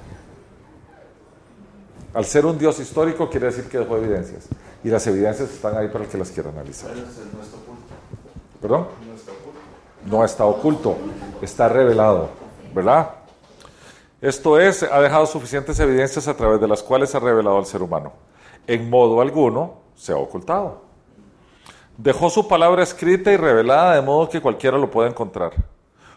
[2.14, 4.48] Al ser un Dios histórico quiere decir que dejó evidencias.
[4.84, 6.90] Y las evidencias están ahí para el que las quiera analizar.
[6.94, 7.84] Pero ese no está oculto.
[8.62, 8.88] ¿Perdón?
[9.06, 9.60] No está oculto.
[10.06, 10.98] No está oculto,
[11.42, 12.30] está revelado.
[12.74, 13.17] ¿Verdad?
[14.22, 17.84] Esto es, ha dejado suficientes evidencias a través de las cuales ha revelado al ser
[17.84, 18.14] humano.
[18.66, 20.82] En modo alguno se ha ocultado.
[21.98, 25.52] Dejó su palabra escrita y revelada de modo que cualquiera lo pueda encontrar.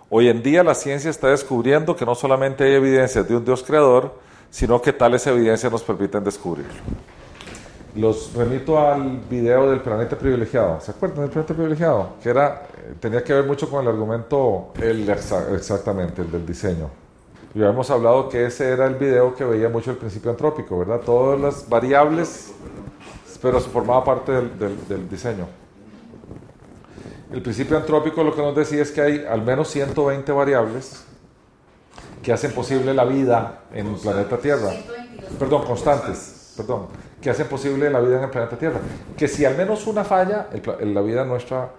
[0.08, 3.62] Hoy en día la ciencia está descubriendo que no solamente hay evidencias de un Dios
[3.62, 4.14] creador,
[4.50, 6.72] sino que tales evidencias nos permiten descubrirlo.
[7.94, 10.80] Los remito al video del planeta privilegiado.
[10.80, 12.10] ¿Se acuerdan del planeta privilegiado?
[12.22, 16.46] Que era, eh, tenía que ver mucho con el argumento, el, exa- exactamente, el del
[16.46, 16.88] diseño.
[17.54, 21.00] Ya hemos hablado que ese era el video que veía mucho el principio antrópico, ¿verdad?
[21.00, 22.52] Todas las variables,
[23.42, 25.46] pero formaba parte del, del- del diseño.
[27.32, 31.04] El principio antrópico lo que nos decía es que hay al menos 120 variables
[32.22, 34.70] que hacen posible la vida en el planeta Tierra.
[34.70, 35.32] 122.
[35.38, 36.86] Perdón, constantes, perdón,
[37.20, 38.78] que hacen posible la vida en el planeta Tierra.
[39.16, 41.70] Que si al menos una falla, el la vida nuestra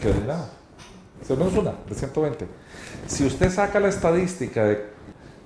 [0.00, 0.48] queda nada.
[1.24, 2.46] Si al menos una, de 120.
[3.06, 4.84] Si usted saca la estadística de,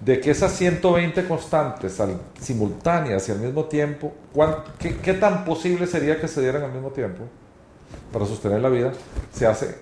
[0.00, 5.44] de que esas 120 constantes al- simultáneas y al mismo tiempo, ¿cuán- qué, qué tan
[5.44, 7.24] posible sería que se dieran al mismo tiempo
[8.12, 8.92] para sostener la vida?
[9.32, 9.76] Se hace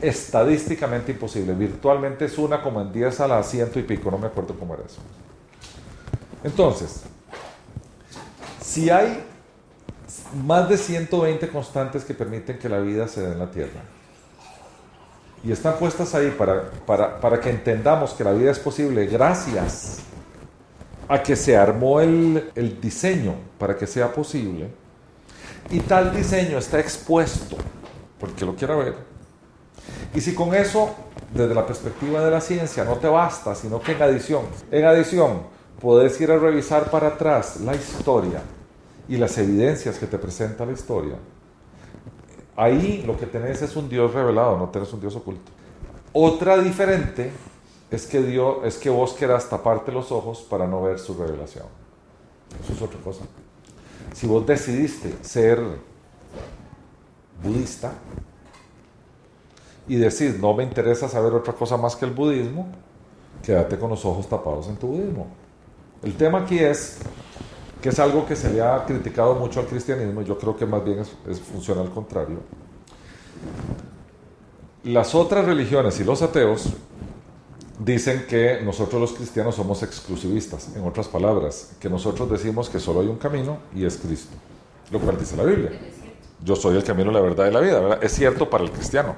[0.00, 1.54] estadísticamente imposible.
[1.54, 4.74] Virtualmente es una como en 10 a la ciento y pico, no me acuerdo cómo
[4.74, 5.00] era eso.
[6.44, 7.02] Entonces,
[8.62, 9.22] si hay
[10.44, 13.80] más de 120 constantes que permiten que la vida se dé en la Tierra,
[15.46, 19.98] y están puestas ahí para, para, para que entendamos que la vida es posible gracias
[21.08, 24.68] a que se armó el, el diseño para que sea posible,
[25.70, 27.56] y tal diseño está expuesto,
[28.18, 28.96] porque lo quiera ver,
[30.12, 30.96] y si con eso,
[31.32, 35.42] desde la perspectiva de la ciencia, no te basta, sino que en adición, en adición,
[35.80, 38.42] puedes ir a revisar para atrás la historia
[39.08, 41.16] y las evidencias que te presenta la historia,
[42.56, 45.52] ahí lo que tenés es un Dios revelado, no tenés un Dios oculto.
[46.12, 47.30] Otra diferente
[47.90, 51.66] es que, Dios, es que vos querás taparte los ojos para no ver su revelación.
[52.62, 53.24] Eso es otra cosa.
[54.14, 55.60] Si vos decidiste ser
[57.42, 57.92] budista,
[59.88, 62.66] y decís, no me interesa saber otra cosa más que el budismo,
[63.42, 65.28] quédate con los ojos tapados en tu budismo.
[66.02, 66.98] El tema aquí es
[67.80, 70.84] que es algo que se le ha criticado mucho al cristianismo, yo creo que más
[70.84, 72.38] bien es, es- funciona al contrario.
[74.84, 76.68] Las otras religiones y los ateos
[77.78, 83.00] dicen que nosotros los cristianos somos exclusivistas, en otras palabras, que nosotros decimos que solo
[83.00, 84.34] hay un camino y es Cristo,
[84.90, 85.72] lo cual dice la Biblia.
[86.44, 87.98] Yo soy el camino, la verdad y la vida.
[88.00, 89.14] Es cierto para el cristiano.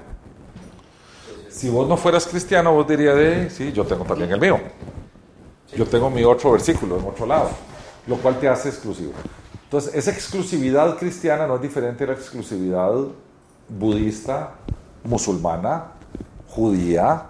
[1.51, 4.59] Si vos no fueras cristiano, vos dirías, de, sí, yo tengo también el mío.
[5.77, 7.51] Yo tengo mi otro versículo en otro lado,
[8.07, 9.13] lo cual te hace exclusivo.
[9.65, 12.93] Entonces, esa exclusividad cristiana no es diferente a la exclusividad
[13.69, 14.55] budista,
[15.05, 15.93] musulmana,
[16.49, 17.27] judía,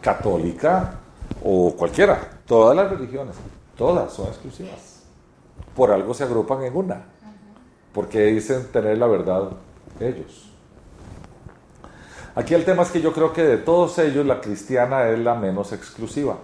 [0.00, 0.94] católica
[1.42, 2.20] o cualquiera.
[2.46, 3.36] Todas las religiones,
[3.76, 5.04] todas son exclusivas.
[5.74, 7.04] Por algo se agrupan en una,
[7.92, 9.50] porque dicen tener la verdad
[10.00, 10.50] ellos.
[12.34, 15.34] Aquí el tema es que yo creo que de todos ellos la cristiana es la
[15.34, 16.36] menos exclusiva.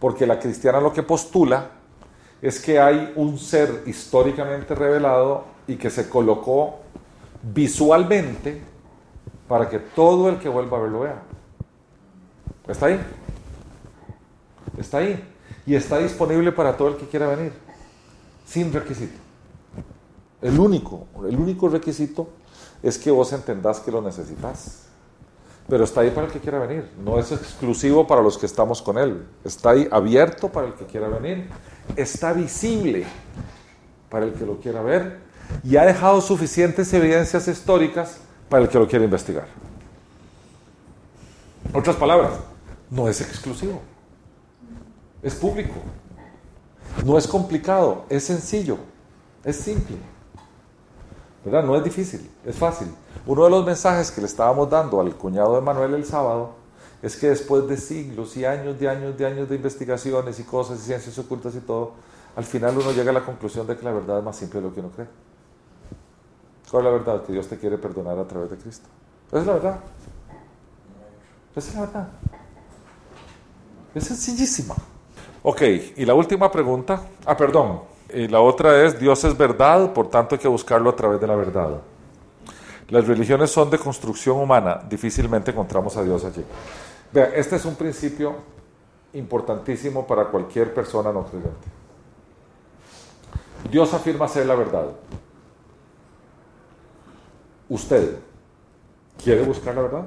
[0.00, 1.70] Porque la cristiana lo que postula
[2.42, 6.80] es que hay un ser históricamente revelado y que se colocó
[7.40, 8.60] visualmente
[9.46, 11.22] para que todo el que vuelva a verlo vea.
[12.66, 13.00] Está ahí.
[14.76, 15.22] Está ahí.
[15.64, 17.52] Y está disponible para todo el que quiera venir.
[18.44, 19.18] Sin requisito.
[20.40, 22.28] El único, el único requisito
[22.82, 24.86] es que vos entendás que lo necesitas.
[25.68, 26.90] Pero está ahí para el que quiera venir.
[27.04, 29.28] No es exclusivo para los que estamos con Él.
[29.44, 31.48] Está ahí abierto para el que quiera venir.
[31.96, 33.04] Está visible
[34.08, 35.18] para el que lo quiera ver.
[35.64, 38.18] Y ha dejado suficientes evidencias históricas
[38.48, 39.46] para el que lo quiera investigar.
[41.72, 42.32] Otras palabras,
[42.90, 43.80] no es exclusivo.
[45.22, 45.74] Es público.
[47.04, 48.04] No es complicado.
[48.08, 48.78] Es sencillo.
[49.44, 49.96] Es simple.
[51.44, 51.64] ¿verdad?
[51.64, 52.88] No es difícil, es fácil.
[53.26, 56.61] Uno de los mensajes que le estábamos dando al cuñado de Manuel el sábado
[57.02, 60.78] es que después de siglos y años de años de años de investigaciones y cosas
[60.80, 61.94] y ciencias ocultas y todo,
[62.36, 64.68] al final uno llega a la conclusión de que la verdad es más simple de
[64.68, 65.08] lo que uno cree.
[66.70, 67.26] ¿Cuál es la verdad?
[67.26, 68.88] Que Dios te quiere perdonar a través de Cristo.
[69.28, 69.80] Esa es la verdad.
[71.54, 72.08] Esa es la verdad.
[73.94, 74.74] Es sencillísima.
[75.42, 75.62] Ok,
[75.96, 77.02] y la última pregunta.
[77.26, 77.80] Ah, perdón.
[78.14, 81.26] Y la otra es, Dios es verdad, por tanto hay que buscarlo a través de
[81.26, 81.80] la verdad.
[82.88, 86.44] Las religiones son de construcción humana, difícilmente encontramos a Dios allí.
[87.12, 88.36] Vean, este es un principio
[89.12, 91.68] importantísimo para cualquier persona no creyente.
[93.70, 94.86] Dios afirma ser la verdad.
[97.68, 98.18] ¿Usted
[99.22, 100.06] quiere buscar la verdad?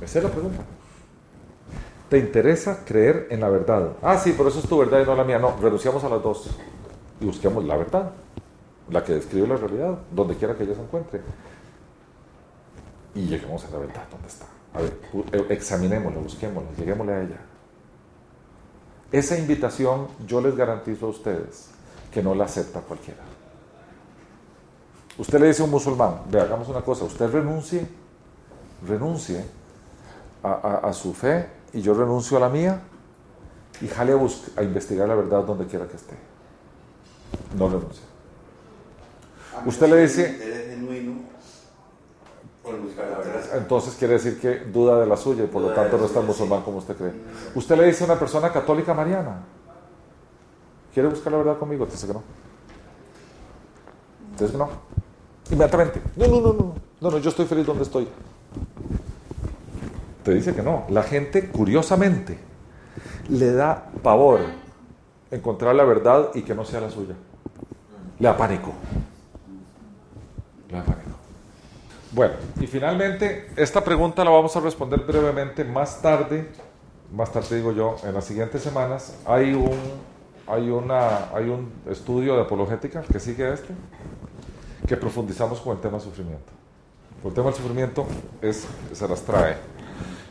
[0.00, 0.62] Esa es la pregunta.
[2.08, 3.92] ¿Te interesa creer en la verdad?
[4.02, 5.38] Ah, sí, pero eso es tu verdad y no la mía.
[5.38, 6.48] No, renunciamos a las dos
[7.20, 8.12] y busquemos la verdad
[8.90, 11.20] la que describe la realidad, donde quiera que ella se encuentre.
[13.14, 14.46] Y lleguemos a la verdad, ¿dónde está?
[14.74, 15.00] A ver,
[15.32, 17.40] eh, examinémosla, busquémosla, lleguémosle a ella.
[19.10, 21.70] Esa invitación yo les garantizo a ustedes
[22.12, 23.20] que no la acepta cualquiera.
[25.18, 27.86] Usted le dice a un musulmán, ve, hagamos una cosa, usted renuncie,
[28.86, 29.44] renuncie
[30.42, 32.80] a, su fe y yo renuncio a la mía
[33.82, 36.14] y jale a, a investigar la verdad donde quiera que esté.
[37.58, 38.02] No renuncie.
[39.66, 40.60] Usted le dice...
[43.54, 46.26] Entonces quiere decir que duda de la suya y por lo tanto no es tan
[46.26, 47.12] musulmán como usted cree.
[47.54, 49.42] Usted le dice a una persona católica mariana,
[50.92, 51.86] ¿quiere buscar la verdad conmigo?
[51.86, 52.22] Te dice que no.
[54.32, 54.68] Entonces no.
[55.50, 56.00] Inmediatamente.
[56.16, 56.74] No, no, no, no.
[57.00, 58.06] No, no, yo estoy feliz donde estoy.
[60.22, 60.84] Te dice que no.
[60.90, 62.38] La gente, curiosamente,
[63.28, 64.40] le da pavor
[65.30, 67.14] encontrar la verdad y que no sea la suya.
[68.18, 68.72] Le da pánico.
[72.12, 76.48] Bueno, y finalmente, esta pregunta la vamos a responder brevemente más tarde,
[77.12, 79.16] más tarde digo yo, en las siguientes semanas.
[79.24, 79.78] Hay un,
[80.48, 83.74] hay una, hay un estudio de apologética que sigue este,
[84.88, 86.52] que profundizamos con el tema sufrimiento.
[87.24, 88.06] El tema del sufrimiento
[88.42, 89.56] es, se las trae.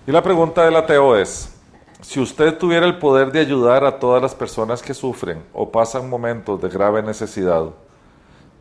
[0.05, 1.55] Y la pregunta del ateo es,
[2.01, 6.09] si usted tuviera el poder de ayudar a todas las personas que sufren o pasan
[6.09, 7.69] momentos de grave necesidad,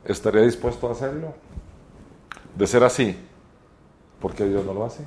[0.05, 1.35] ¿estaría dispuesto a hacerlo?
[2.59, 3.17] De ser así,
[4.21, 5.05] ¿por qué Dios no lo hace?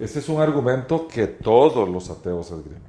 [0.00, 2.80] Ese es un argumento que todos los ateos esgrimen.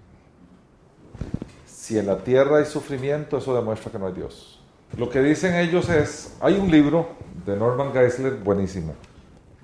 [1.65, 4.62] Si en la tierra hay sufrimiento, eso demuestra que no hay Dios.
[4.95, 7.10] Lo que dicen ellos es, hay un libro
[7.45, 8.95] de Norman Geisler buenísimo,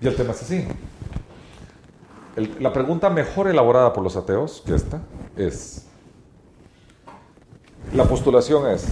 [0.01, 0.67] y el tema es así.
[2.59, 4.99] la pregunta mejor elaborada por los ateos, que esta,
[5.37, 5.85] es,
[7.93, 8.85] la postulación es,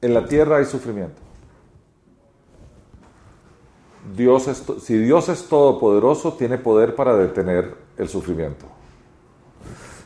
[0.00, 1.25] en la tierra hay sufrimiento.
[4.14, 4.48] Dios
[4.82, 8.66] si Dios es todopoderoso, tiene poder para detener el sufrimiento.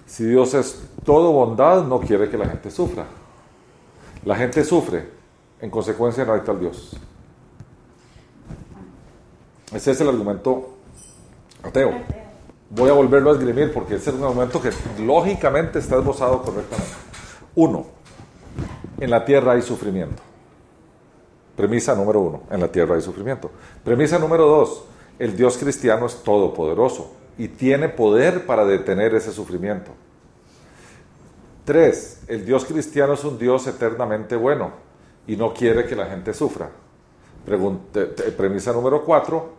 [0.07, 3.07] Si Dios es todo bondad, no quiere que la gente sufra.
[4.25, 5.09] La gente sufre,
[5.61, 6.97] en consecuencia no hay tal Dios.
[9.73, 10.77] Ese es el argumento
[11.63, 11.93] ateo.
[12.71, 16.93] Voy a volverlo a esgrimir porque ese es un argumento que lógicamente está esbozado correctamente.
[17.55, 17.87] Uno,
[18.99, 20.30] en la tierra hay sufrimiento.
[21.57, 23.51] Premisa número uno, en la tierra hay sufrimiento.
[23.85, 24.85] Premisa número dos,
[25.19, 29.93] el Dios cristiano es todopoderoso y tiene poder para detener ese sufrimiento.
[31.65, 34.73] Tres, el Dios cristiano es un Dios eternamente bueno
[35.27, 36.71] y no quiere que la gente sufra.
[38.37, 39.51] premisa número cuatro,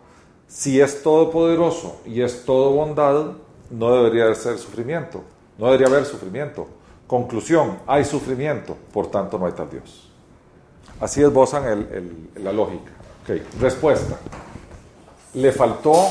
[0.46, 3.32] si es todopoderoso y es todo bondad,
[3.70, 5.22] no debería ser sufrimiento,
[5.58, 6.66] no debería haber sufrimiento.
[7.06, 10.11] Conclusión, hay sufrimiento, por tanto no hay tal Dios.
[11.02, 12.92] Así esbozan la lógica.
[13.58, 14.18] Respuesta.
[15.34, 16.06] Le faltó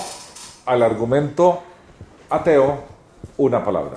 [0.66, 1.64] al argumento
[2.30, 2.84] ateo
[3.38, 3.96] una palabra.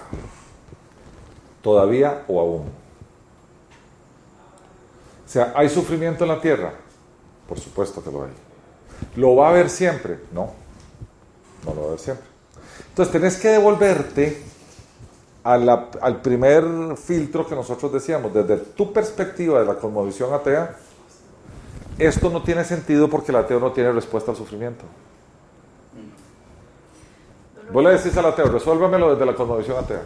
[1.61, 2.69] Todavía o aún.
[5.27, 6.73] O sea, ¿hay sufrimiento en la tierra?
[7.49, 8.33] Por supuesto que lo hay.
[9.17, 10.21] ¿Lo va a haber siempre?
[10.31, 10.53] No.
[11.65, 12.27] No lo va a haber siempre.
[12.91, 14.45] Entonces tenés que devolverte
[15.45, 20.75] al primer filtro que nosotros decíamos, desde tu perspectiva de la cosmovisión atea,
[21.99, 24.85] esto no tiene sentido porque el ateo no tiene respuesta al sufrimiento.
[27.73, 30.03] Vos le decís al ateo, resuélvamelo desde la cosmovisión atea.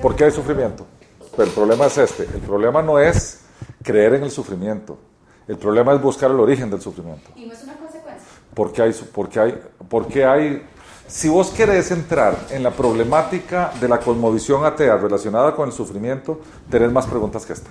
[0.00, 0.86] ¿Por qué hay sufrimiento?
[1.32, 3.42] Pero el problema es este, el problema no es
[3.82, 4.98] creer en el sufrimiento,
[5.46, 7.30] el problema es buscar el origen del sufrimiento.
[7.36, 8.28] Y no es una consecuencia.
[8.54, 10.66] Porque hay, porque hay, porque hay
[11.08, 16.40] si vos querés entrar en la problemática de la cosmovisión atea relacionada con el sufrimiento,
[16.70, 17.70] tenés más preguntas que esta.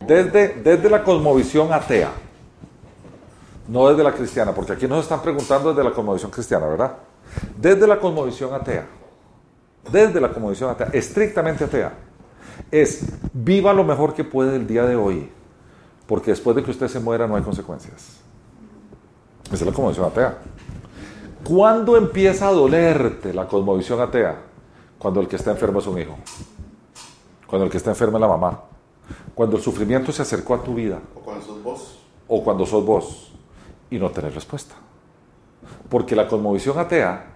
[0.00, 2.10] Desde, desde la cosmovisión atea,
[3.68, 6.96] no desde la cristiana, porque aquí nos están preguntando desde la cosmovisión cristiana, ¿verdad?
[7.58, 8.86] Desde la cosmovisión atea,
[9.92, 11.92] desde la cosmovisión atea, estrictamente atea,
[12.70, 15.30] es viva lo mejor que puede el día de hoy,
[16.06, 18.20] porque después de que usted se muera no hay consecuencias.
[19.44, 20.38] Esa es la cosmovisión atea.
[21.44, 24.36] ¿Cuándo empieza a dolerte la cosmovisión atea?
[24.98, 26.16] Cuando el que está enfermo es un hijo.
[27.46, 28.60] Cuando el que está enfermo es la mamá.
[29.34, 31.00] Cuando el sufrimiento se acercó a tu vida.
[31.14, 31.98] O cuando sos vos.
[32.28, 33.32] O cuando sos vos.
[33.90, 34.74] Y no tenés respuesta.
[35.88, 37.26] Porque la cosmovisión atea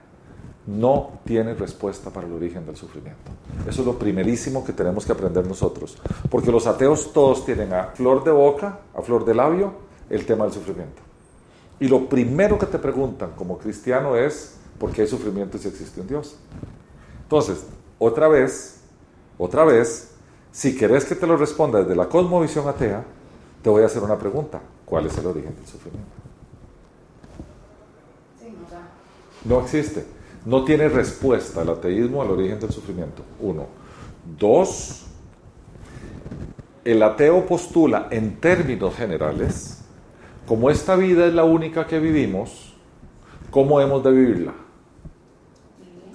[0.67, 3.31] no tiene respuesta para el origen del sufrimiento.
[3.69, 5.99] Eso es lo primerísimo que tenemos que aprender nosotros.
[6.31, 9.75] Porque los ateos todos tienen a flor de boca, a flor de labio,
[10.09, 11.03] el tema del sufrimiento.
[11.81, 16.01] Y lo primero que te preguntan como cristiano es, ¿por qué hay sufrimiento si existe
[16.01, 16.37] un Dios?
[17.23, 17.65] Entonces,
[17.99, 18.81] otra vez,
[19.39, 20.13] otra vez,
[20.53, 23.05] si querés que te lo responda desde la cosmovisión atea,
[23.63, 24.61] te voy a hacer una pregunta.
[24.85, 26.25] ¿Cuál es el origen del sufrimiento?
[29.45, 30.05] No existe.
[30.45, 33.23] No tiene respuesta el ateísmo al origen del sufrimiento.
[33.41, 33.67] Uno.
[34.39, 35.07] Dos.
[36.85, 39.84] El ateo postula en términos generales,
[40.47, 42.75] como esta vida es la única que vivimos,
[43.51, 44.53] ¿cómo hemos de vivirla?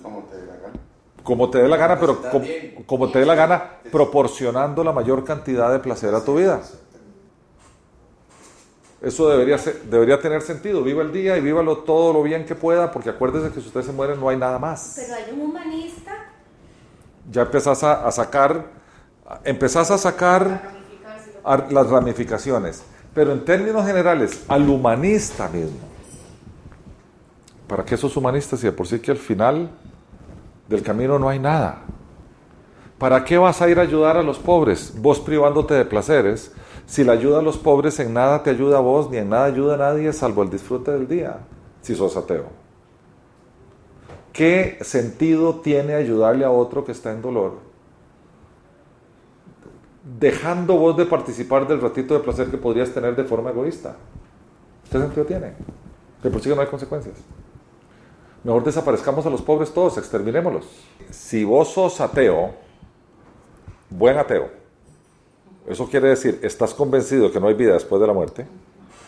[0.04, 0.74] Como te dé la gana.
[1.24, 2.32] Como te dé la gana, pero Está
[2.86, 6.62] como, te dé la gana, proporcionando la mayor cantidad de placer a tu vida.
[9.02, 10.84] Eso debería, ser- debería tener sentido.
[10.84, 13.82] Viva el día y vívalo todo lo bien que pueda, porque acuérdese que si usted
[13.82, 14.94] se muere no hay nada más.
[14.98, 16.16] Pero hay un humanista
[17.32, 18.66] Ya empezás a, a sacar,
[19.46, 20.62] empezás a sacar
[21.44, 22.84] a- las ramificaciones.
[23.14, 25.80] Pero en términos generales, al humanista mismo.
[27.68, 29.70] ¿Para qué sos humanista si de por sí que al final
[30.68, 31.84] del camino no hay nada?
[32.98, 36.52] ¿Para qué vas a ir a ayudar a los pobres, vos privándote de placeres,
[36.86, 39.46] si la ayuda a los pobres en nada te ayuda a vos, ni en nada
[39.46, 41.38] ayuda a nadie, salvo el disfrute del día,
[41.82, 42.48] si sos ateo?
[44.34, 47.69] ¿Qué sentido tiene ayudarle a otro que está en dolor?
[50.20, 53.96] Dejando vos de participar del ratito de placer que podrías tener de forma egoísta.
[54.92, 55.54] ¿Qué sentido tiene?
[56.24, 57.16] De por sí que no hay consecuencias.
[58.44, 60.66] Mejor desaparezcamos a los pobres todos, exterminémoslos.
[61.12, 62.54] Si vos sos ateo,
[63.90, 64.50] buen ateo,
[65.68, 68.48] eso quiere decir, estás convencido que no hay vida después de la muerte,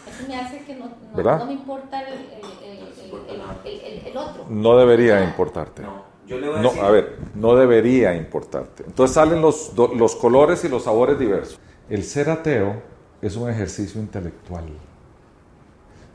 [0.08, 1.40] Eso me hace que no, no, ¿Verdad?
[1.40, 4.46] no me importa el, el, el, el, el- el- el otro.
[4.50, 5.82] no debería importarte.
[5.82, 6.84] No, yo le voy a No, decir.
[6.84, 8.84] a ver, no debería importarte.
[8.88, 11.60] Entonces salen los, los colores y los sabores diversos.
[11.90, 12.82] El ser ateo
[13.22, 14.66] es un ejercicio intelectual.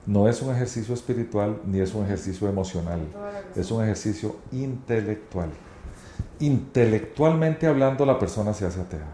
[0.07, 3.01] No es un ejercicio espiritual ni es un ejercicio emocional.
[3.57, 5.51] Es un ejercicio intelectual.
[6.39, 9.07] Intelectualmente hablando, la persona se hace atea.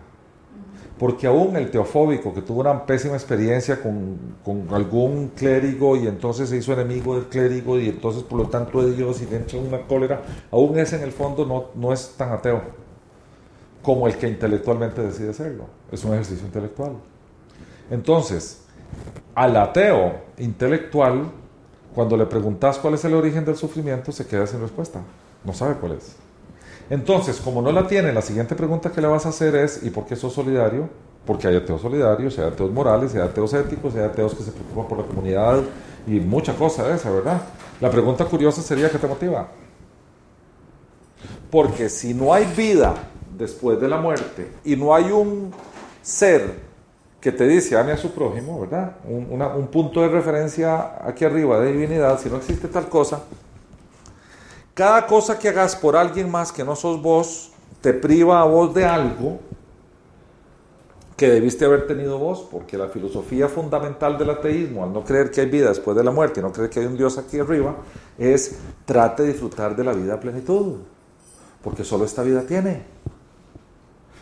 [1.03, 6.48] Porque aún el teofóbico que tuvo una pésima experiencia con, con algún clérigo y entonces
[6.48, 9.59] se hizo enemigo del clérigo y entonces por lo tanto de Dios y le entra
[9.59, 10.22] una cólera,
[10.53, 12.62] aún ese en el fondo no, no es tan ateo
[13.82, 15.64] como el que intelectualmente decide serlo.
[15.90, 16.92] Es un ejercicio intelectual.
[17.90, 18.62] Entonces,
[19.34, 21.32] al ateo intelectual,
[21.96, 25.00] cuando le preguntas cuál es el origen del sufrimiento, se queda sin respuesta.
[25.42, 26.22] No sabe cuál es.
[26.93, 29.88] Entonces, como no la tiene, la siguiente pregunta que le vas a hacer es, ¿y
[29.88, 30.90] por qué sos solidario?
[31.24, 34.88] Porque hay ateos solidarios, hay ateos morales, hay ateos éticos, hay ateos que se preocupan
[34.88, 35.62] por la comunidad
[36.07, 37.40] y mucha cosa de esa, ¿verdad?
[37.80, 39.49] La pregunta curiosa sería, ¿qué te motiva?
[41.51, 42.93] Porque si no hay vida
[43.38, 45.51] después de la muerte y no hay un
[46.03, 46.57] ser
[47.22, 48.97] que te dice, ame a su prójimo, ¿verdad?
[49.09, 53.22] Un, un punto de referencia aquí arriba de divinidad, si no existe tal cosa,
[54.75, 58.73] cada cosa que hagas por alguien más que no sos vos, te priva a vos
[58.75, 59.41] de algo
[61.16, 65.43] que debiste haber tenido vos, porque la filosofía fundamental del ateísmo, al no creer que
[65.43, 67.77] hay vida después de la muerte y no creer que hay un Dios aquí arriba,
[68.18, 70.79] es trate de disfrutar de la vida a plenitud,
[71.62, 72.83] porque solo esta vida tiene,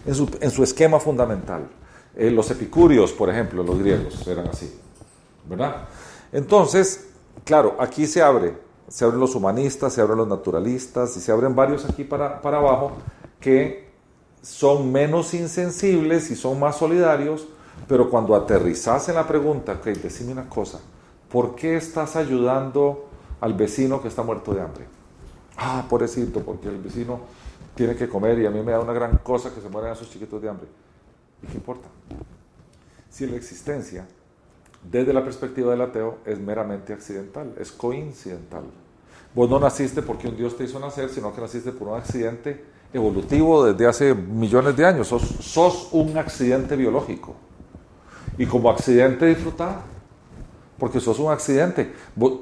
[0.05, 1.69] en su, en su esquema fundamental.
[2.17, 4.79] Eh, los epicúreos, por ejemplo, los griegos eran así,
[5.49, 5.89] ¿verdad?
[6.33, 7.09] Entonces,
[7.45, 8.55] claro, aquí se abre,
[8.91, 12.59] se abren los humanistas, se abren los naturalistas y se abren varios aquí para, para
[12.59, 12.93] abajo
[13.39, 13.89] que
[14.43, 17.47] son menos insensibles y son más solidarios,
[17.87, 20.81] pero cuando aterrizas en la pregunta, ok, decime una cosa,
[21.31, 23.07] ¿por qué estás ayudando
[23.41, 24.85] al vecino que está muerto de hambre?
[25.57, 27.21] Ah, pobrecito, porque el vecino
[27.77, 30.11] tiene que comer y a mí me da una gran cosa que se mueran esos
[30.11, 30.67] chiquitos de hambre.
[31.43, 31.87] ¿Y qué importa?
[33.09, 34.07] Si la existencia,
[34.83, 38.65] desde la perspectiva del ateo, es meramente accidental, es coincidental.
[39.35, 42.65] Vos no naciste porque un Dios te hizo nacer, sino que naciste por un accidente
[42.93, 45.09] evolutivo desde hace millones de años.
[45.09, 47.35] Sos, un accidente biológico.
[48.39, 49.83] Y como accidente disfrutar,
[50.79, 51.93] porque sos un accidente.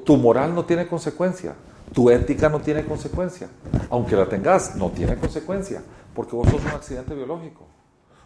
[0.05, 1.53] Tu moral no tiene consecuencia,
[1.93, 3.49] tu ética no tiene consecuencia.
[3.89, 5.83] Aunque la tengas, no tiene consecuencia,
[6.15, 7.67] porque vos sos un accidente biológico.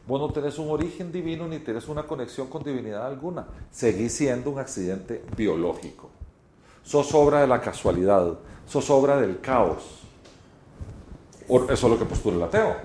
[0.05, 3.45] Vos no tenés un origen divino ni tenés una conexión con divinidad alguna.
[3.71, 6.09] Seguís siendo un accidente biológico.
[6.83, 8.33] Sos obra de la casualidad,
[8.67, 10.01] sos obra del caos.
[11.47, 12.75] Eso es lo que postula el ateo.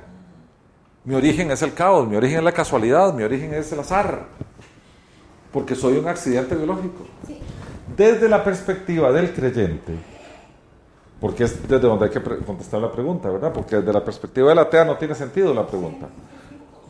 [1.04, 4.26] Mi origen es el caos, mi origen es la casualidad, mi origen es el azar,
[5.52, 7.06] porque soy un accidente biológico.
[7.96, 9.94] Desde la perspectiva del creyente,
[11.20, 13.52] porque es desde donde hay que contestar la pregunta, ¿verdad?
[13.52, 16.08] Porque desde la perspectiva del atea no tiene sentido la pregunta.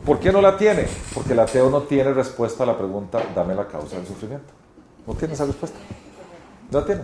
[0.05, 0.87] ¿Por qué no la tiene?
[1.13, 4.53] Porque el ateo no tiene respuesta a la pregunta, dame la causa del sufrimiento.
[5.05, 5.77] No tiene esa respuesta.
[6.71, 7.03] No la tiene.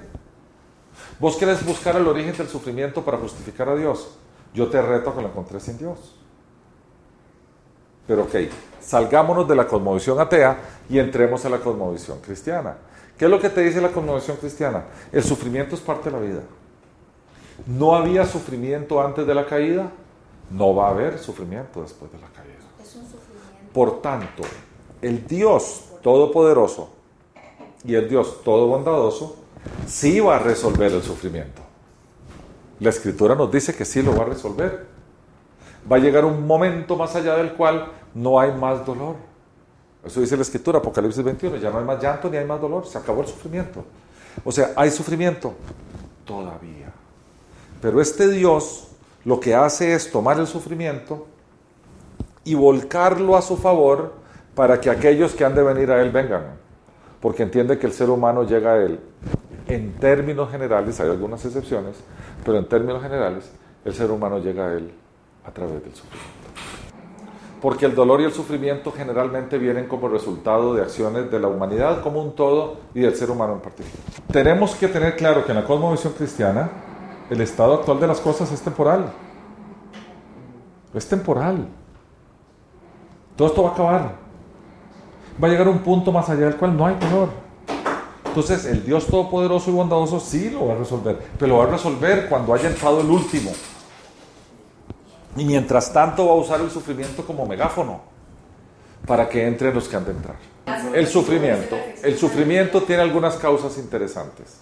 [1.19, 4.15] Vos querés buscar el origen del sufrimiento para justificar a Dios.
[4.53, 6.15] Yo te reto a que lo encontré sin Dios.
[8.07, 8.35] Pero ok,
[8.79, 10.57] salgámonos de la cosmovisión atea
[10.89, 12.77] y entremos a la cosmovisión cristiana.
[13.17, 14.85] ¿Qué es lo que te dice la cosmovisión cristiana?
[15.11, 16.41] El sufrimiento es parte de la vida.
[17.65, 19.89] No había sufrimiento antes de la caída,
[20.51, 22.54] no va a haber sufrimiento después de la caída.
[23.75, 24.43] Por tanto,
[25.01, 26.91] el Dios Todopoderoso
[27.83, 29.35] y el Dios Todo Bondadoso
[29.85, 31.61] sí va a resolver el sufrimiento.
[32.79, 34.85] La Escritura nos dice que sí lo va a resolver.
[35.91, 39.17] Va a llegar un momento más allá del cual no hay más dolor.
[40.05, 42.87] Eso dice la Escritura, Apocalipsis 21, ya no hay más llanto ni hay más dolor,
[42.87, 43.83] se acabó el sufrimiento.
[44.45, 45.53] O sea, hay sufrimiento
[46.23, 46.93] todavía.
[47.81, 48.87] Pero este Dios
[49.25, 51.27] lo que hace es tomar el sufrimiento
[52.45, 54.13] y volcarlo a su favor
[54.55, 56.43] para que aquellos que han de venir a Él vengan.
[57.19, 58.99] Porque entiende que el ser humano llega a Él
[59.67, 61.95] en términos generales, hay algunas excepciones,
[62.43, 63.51] pero en términos generales,
[63.83, 64.91] el ser humano llega a Él
[65.45, 66.35] a través del sufrimiento.
[67.61, 72.01] Porque el dolor y el sufrimiento generalmente vienen como resultado de acciones de la humanidad
[72.01, 73.97] como un todo y del ser humano en particular.
[74.31, 76.69] Tenemos que tener claro que en la cosmovisión cristiana,
[77.29, 79.11] el estado actual de las cosas es temporal.
[80.93, 81.67] Es temporal.
[83.35, 84.15] Todo esto va a acabar.
[85.41, 87.29] Va a llegar un punto más allá del cual no hay dolor.
[88.25, 91.71] Entonces el Dios Todopoderoso y bondadoso sí lo va a resolver, pero lo va a
[91.71, 93.51] resolver cuando haya entrado el último.
[95.37, 98.01] Y mientras tanto va a usar el sufrimiento como megáfono
[99.05, 100.35] para que entren los que han de entrar.
[100.93, 101.75] El sufrimiento.
[102.01, 104.57] El sufrimiento tiene algunas causas interesantes.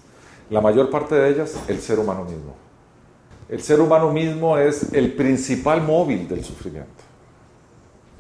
[0.50, 2.56] La mayor parte de ellas, el ser humano mismo.
[3.50, 7.03] El ser humano mismo es el principal móvil del sufrimiento.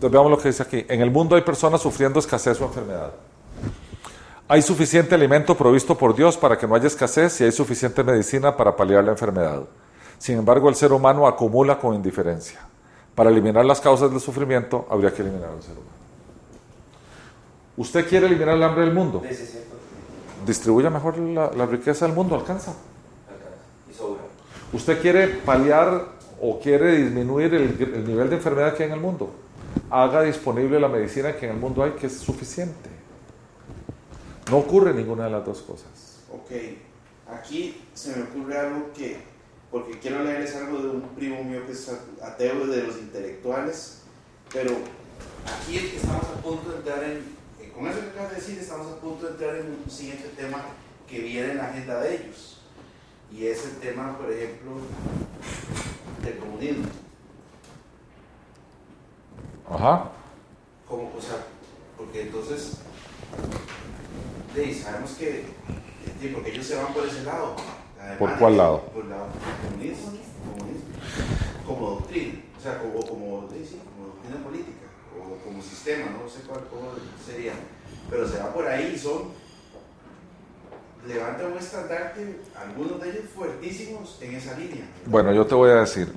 [0.03, 0.85] Entonces veamos lo que dice aquí.
[0.89, 3.13] En el mundo hay personas sufriendo escasez o enfermedad.
[4.49, 8.57] Hay suficiente alimento provisto por Dios para que no haya escasez y hay suficiente medicina
[8.57, 9.61] para paliar la enfermedad.
[10.17, 12.59] Sin embargo, el ser humano acumula con indiferencia.
[13.15, 15.87] Para eliminar las causas del sufrimiento, habría que eliminar al ser humano.
[17.77, 19.23] ¿Usted quiere eliminar el hambre del mundo?
[20.45, 22.73] Distribuya mejor la, riqueza del mundo, alcanza.
[24.73, 26.07] ¿Usted quiere paliar
[26.41, 29.31] o quiere disminuir el nivel de enfermedad que hay en el mundo?
[29.89, 32.89] Haga disponible la medicina que en el mundo hay, que es suficiente.
[34.49, 36.19] No ocurre ninguna de las dos cosas.
[36.32, 36.51] Ok,
[37.28, 39.17] aquí se me ocurre algo que,
[39.71, 44.01] porque quiero leerles algo de un primo mío que es ateo de los intelectuales,
[44.51, 44.71] pero
[45.45, 47.17] aquí estamos a punto de entrar en,
[47.61, 50.30] eh, con eso que acabas de decir, estamos a punto de entrar en un siguiente
[50.36, 50.65] tema
[51.07, 52.61] que viene en la agenda de ellos,
[53.32, 54.71] y es el tema, por ejemplo,
[56.24, 57.02] del comunismo.
[59.74, 60.11] Ajá.
[60.88, 61.38] Como, o sea,
[61.97, 62.78] porque entonces,
[64.84, 65.45] sabemos que,
[66.34, 67.55] porque ellos se van por ese lado.
[68.19, 68.82] ¿Por cuál lado?
[68.93, 69.28] Por el lado
[69.65, 70.11] comunismo,
[70.53, 70.89] comunismo,
[71.65, 74.86] como doctrina, o sea, como, como, como doctrina política,
[75.17, 76.91] o como sistema, no sé cuál cómo
[77.26, 77.53] sería,
[78.09, 79.32] pero se va por ahí y son,
[81.07, 84.86] levantan un estandarte, algunos de ellos fuertísimos en esa línea.
[85.05, 86.13] Bueno, yo te voy a decir,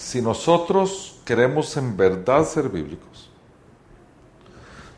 [0.00, 3.30] si nosotros queremos en verdad ser bíblicos,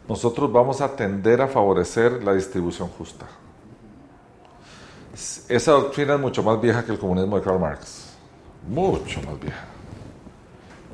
[0.08, 3.26] nosotros vamos a tender a favorecer la distribución justa.
[5.48, 8.14] Esa doctrina es mucho más vieja que el comunismo de Karl Marx.
[8.68, 9.64] Mucho más vieja.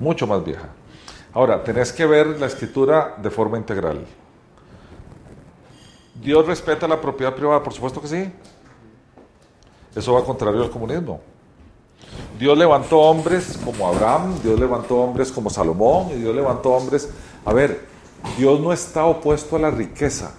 [0.01, 0.69] Mucho más vieja.
[1.35, 4.07] Ahora, tenés que ver la escritura de forma integral.
[6.15, 7.63] ¿Dios respeta la propiedad privada?
[7.63, 8.33] Por supuesto que sí.
[9.95, 11.21] Eso va contrario al comunismo.
[12.39, 17.11] Dios levantó hombres como Abraham, Dios levantó hombres como Salomón, y Dios levantó hombres...
[17.45, 17.81] A ver,
[18.37, 20.35] Dios no está opuesto a la riqueza,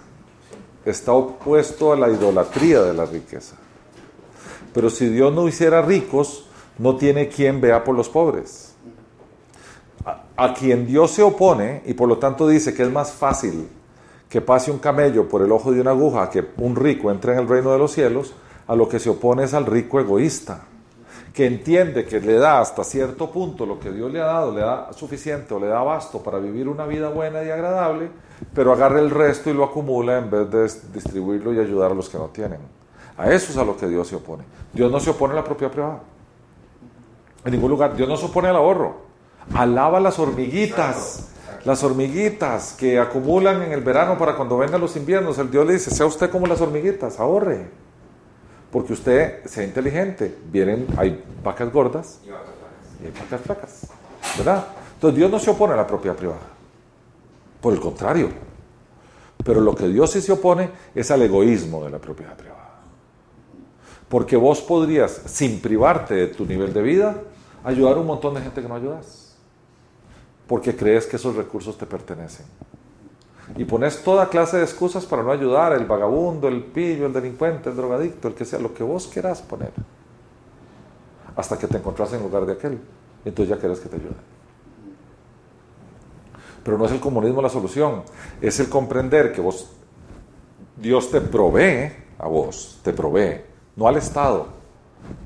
[0.86, 3.58] está opuesto a la idolatría de la riqueza.
[4.74, 6.46] Pero si Dios no hiciera ricos,
[6.78, 8.76] no tiene quien vea por los pobres.
[10.06, 13.68] A, a, quien Dios se opone y por lo tanto dice que es más fácil
[14.30, 17.40] que pase un camello por el ojo de una aguja que un rico entre en
[17.40, 18.34] el reino de los cielos,
[18.68, 20.66] a lo que se opone es al rico egoísta
[21.34, 24.62] que entiende que le da hasta cierto punto lo que Dios le ha dado, le
[24.62, 28.10] da suficiente o le da basto para vivir una vida buena y agradable,
[28.54, 32.10] pero agarra el resto y lo acumula en vez de distribuirlo y ayudar a los
[32.10, 32.60] que no tienen.
[33.18, 34.44] A eso es a lo que Dios se opone.
[34.72, 36.00] Dios no se opone a la propiedad privada.
[37.44, 37.96] En ningún lugar.
[37.96, 38.96] Dios no se opone al ahorro.
[39.54, 41.28] Alaba las hormiguitas.
[41.66, 45.38] Las hormiguitas que acumulan en el verano para cuando vengan los inviernos.
[45.38, 47.70] El Dios le dice, sea usted como las hormiguitas, ahorre.
[48.72, 50.38] Porque usted sea inteligente.
[50.52, 52.30] Vienen, hay vacas gordas y
[53.06, 53.88] hay vacas flacas.
[54.38, 54.68] ¿Verdad?
[54.96, 56.42] Entonces Dios no se opone a la propiedad privada.
[57.62, 58.30] Por el contrario.
[59.44, 62.82] Pero lo que Dios sí se opone es al egoísmo de la propiedad privada.
[64.10, 67.22] Porque vos podrías, sin privarte de tu nivel de vida,
[67.64, 69.38] ayudar a un montón de gente que no ayudas.
[70.48, 72.46] Porque crees que esos recursos te pertenecen.
[73.58, 77.70] Y pones toda clase de excusas para no ayudar, el vagabundo, el pillo, el delincuente,
[77.70, 79.72] el drogadicto, el que sea, lo que vos quieras poner.
[81.36, 82.80] Hasta que te encontrás en lugar de aquel.
[83.26, 84.16] Entonces ya querés que te ayuden.
[86.64, 88.04] Pero no es el comunismo la solución,
[88.42, 89.72] es el comprender que vos,
[90.76, 93.42] Dios te provee a vos, te provee,
[93.76, 94.48] no al Estado,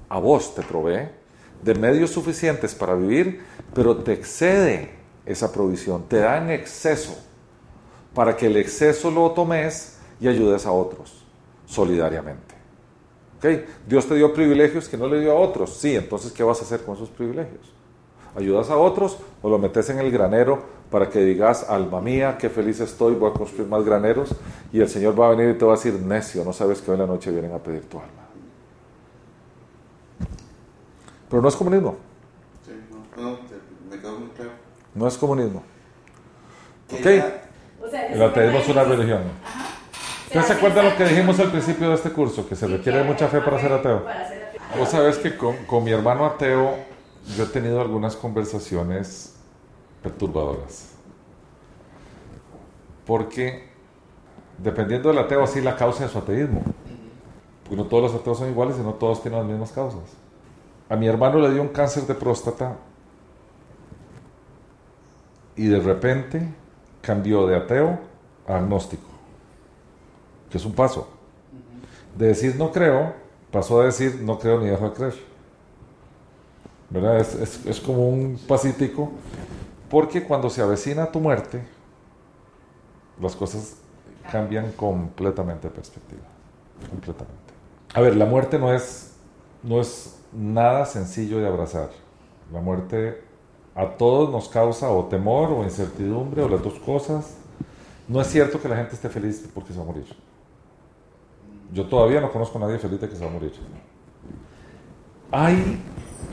[0.09, 1.09] a vos te provee
[1.63, 3.43] de medios suficientes para vivir,
[3.73, 4.91] pero te excede
[5.25, 7.15] esa provisión, te da en exceso
[8.13, 11.23] para que el exceso lo tomes y ayudes a otros
[11.65, 12.55] solidariamente.
[13.37, 13.65] ¿Okay?
[13.87, 15.73] Dios te dio privilegios que no le dio a otros.
[15.73, 17.73] Sí, entonces, ¿qué vas a hacer con esos privilegios?
[18.35, 22.49] ¿Ayudas a otros o lo metes en el granero para que digas, alma mía, qué
[22.49, 24.29] feliz estoy, voy a construir más graneros?
[24.71, 26.91] Y el Señor va a venir y te va a decir, necio, no sabes que
[26.91, 28.23] hoy en la noche vienen a pedir tu alma.
[31.29, 31.95] Pero no es comunismo.
[32.65, 32.71] Sí,
[33.17, 33.37] no, no,
[33.89, 34.51] me quedó muy claro.
[34.95, 35.63] No es comunismo.
[36.91, 37.07] ¿Ok?
[37.93, 39.21] Sea, El ateísmo es una religión.
[39.43, 39.73] Ajá.
[40.33, 42.49] ¿Ustedes se acuerdan lo que dijimos al principio de este curso?
[42.49, 44.03] Que se requiere mucha fe para ser ateo.
[44.03, 44.61] Para ser ateo.
[44.79, 46.75] Vos sabés que con, con mi hermano ateo
[47.37, 49.35] yo he tenido algunas conversaciones
[50.01, 50.95] perturbadoras.
[53.05, 53.69] Porque
[54.57, 56.63] dependiendo del ateo, así la causa de su ateísmo.
[57.61, 60.01] Porque no todos los ateos son iguales y no todos tienen las mismas causas.
[60.89, 62.75] A mi hermano le dio un cáncer de próstata
[65.55, 66.62] y de repente
[67.03, 67.99] cambió de ateo
[68.47, 69.07] a agnóstico,
[70.49, 71.07] que es un paso.
[72.17, 73.13] De decir no creo,
[73.51, 75.13] pasó a decir no creo ni dejo de creer.
[76.89, 77.19] ¿Verdad?
[77.19, 79.11] Es, es- es como un pasítico,
[79.89, 81.63] porque cuando se avecina tu muerte,
[83.21, 83.75] las cosas
[84.31, 86.21] cambian completamente de perspectiva.
[86.89, 87.53] Completamente.
[87.93, 89.13] A ver, la muerte no es,
[89.61, 91.89] no es nada sencillo de abrazar.
[92.51, 93.21] La muerte
[93.75, 97.37] a todos nos causa o temor o incertidumbre o las dos cosas.
[98.07, 100.05] No es cierto que la gente esté feliz porque se va a morir.
[101.73, 103.53] Yo todavía no conozco a nadie feliz que se va a morir.
[105.31, 105.81] Hay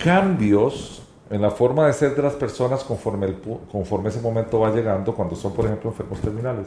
[0.02, 3.34] cambios en la forma de ser de las personas conforme,
[3.70, 6.66] conforme ese momento va llegando cuando son, por ejemplo, enfermos terminales.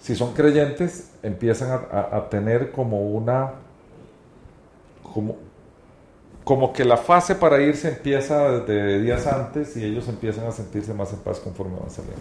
[0.00, 3.52] Si son creyentes, empiezan a, a- a tener como una...
[5.14, 5.36] Como,
[6.50, 10.92] como que la fase para irse empieza desde días antes y ellos empiezan a sentirse
[10.92, 12.18] más en paz conforme van saliendo.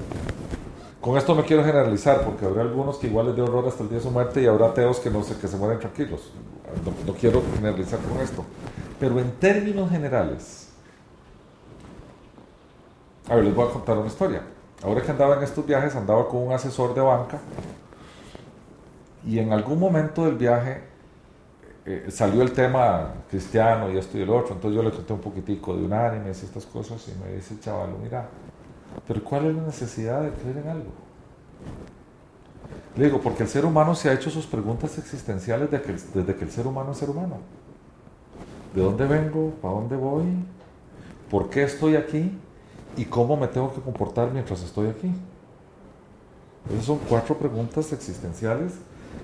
[1.02, 3.90] Con esto no quiero generalizar, porque habrá algunos que igual les dio horror hasta el
[3.90, 6.32] día de su muerte y habrá ateos que no sé, que se mueren tranquilos.
[6.86, 8.46] No, no quiero generalizar con esto.
[9.00, 10.70] Pero en términos generales,
[13.28, 14.44] a ver, les voy a contar una historia.
[14.84, 17.40] Ahora que andaba en estos viajes, andaba con un asesor de banca
[19.26, 20.89] y en algún momento del viaje
[21.86, 24.56] eh, salió el tema cristiano y esto y el otro.
[24.56, 27.90] Entonces yo le conté un poquitico de unánimes y estas cosas y me dice chaval,
[28.02, 28.28] mira,
[29.08, 30.92] pero ¿cuál es la necesidad de creer en algo?
[32.96, 36.36] Le digo, porque el ser humano se ha hecho sus preguntas existenciales desde que, desde
[36.36, 37.38] que el ser humano es ser humano.
[38.74, 39.52] ¿De dónde vengo?
[39.62, 40.26] ¿Para dónde voy?
[41.30, 42.38] ¿Por qué estoy aquí?
[42.98, 45.12] ¿Y cómo me tengo que comportar mientras estoy aquí?
[46.72, 48.74] Esas son cuatro preguntas existenciales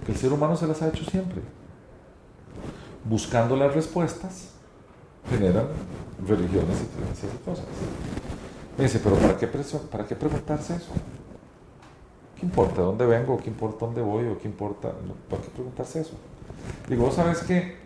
[0.05, 1.41] que el ser humano se las ha hecho siempre.
[3.03, 4.49] Buscando las respuestas,
[5.29, 5.67] generan
[6.27, 7.65] religiones y creencias y cosas.
[8.77, 10.91] Me dice, pero ¿para qué, ¿para qué preguntarse eso?
[12.39, 13.37] ¿Qué importa de dónde vengo?
[13.37, 14.27] ¿Qué importa dónde voy?
[14.27, 14.91] ¿O qué importa?
[15.29, 16.13] ¿Para qué preguntarse eso?
[16.89, 17.77] Digo, ¿vos sabes qué?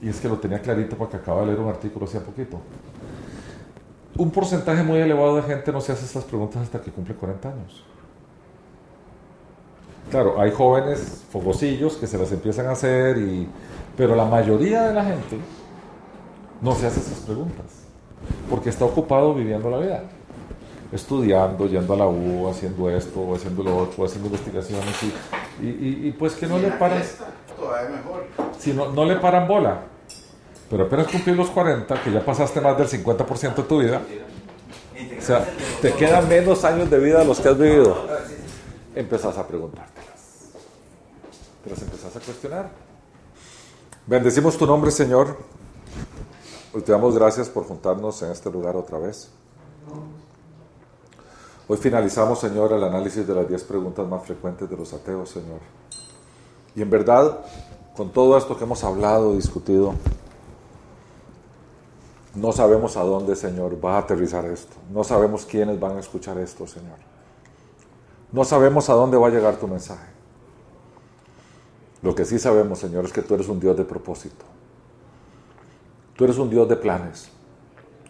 [0.00, 2.58] Y es que lo tenía clarito porque acaba de leer un artículo hace poquito.
[4.16, 7.48] Un porcentaje muy elevado de gente no se hace estas preguntas hasta que cumple 40
[7.48, 7.84] años.
[10.10, 13.46] Claro, hay jóvenes fogosillos que se las empiezan a hacer, y,
[13.96, 15.38] pero la mayoría de la gente
[16.60, 17.64] no se hace esas preguntas
[18.48, 20.02] porque está ocupado viviendo la vida,
[20.92, 25.68] estudiando, yendo a la U, haciendo esto, haciendo lo otro, haciendo investigaciones y, y-
[26.04, 28.24] y- y pues que no le paran, fiesta, Todavía mejor.
[28.58, 29.80] si no, no le paran bola.
[30.68, 34.00] Pero apenas cumplir los 40, que ya pasaste más del 50% de tu vida,
[35.18, 35.44] o sea,
[35.82, 37.96] te quedan menos años de vida de los que has vivido.
[38.94, 40.50] Empezás a preguntártelas.
[41.62, 42.70] Te las empezás a cuestionar.
[44.06, 45.36] Bendecimos tu nombre, Señor.
[46.72, 49.30] Hoy te damos gracias por juntarnos en este lugar otra vez.
[51.68, 55.60] Hoy finalizamos, Señor, el análisis de las 10 preguntas más frecuentes de los ateos, Señor.
[56.74, 57.44] Y en verdad,
[57.96, 59.94] con todo esto que hemos hablado, discutido,
[62.34, 64.74] no sabemos a dónde, Señor, va a aterrizar esto.
[64.92, 67.09] No sabemos quiénes van a escuchar esto, Señor.
[68.32, 70.06] No sabemos a dónde va a llegar tu mensaje.
[72.02, 74.44] Lo que sí sabemos, Señor, es que tú eres un Dios de propósito.
[76.16, 77.28] Tú eres un Dios de planes.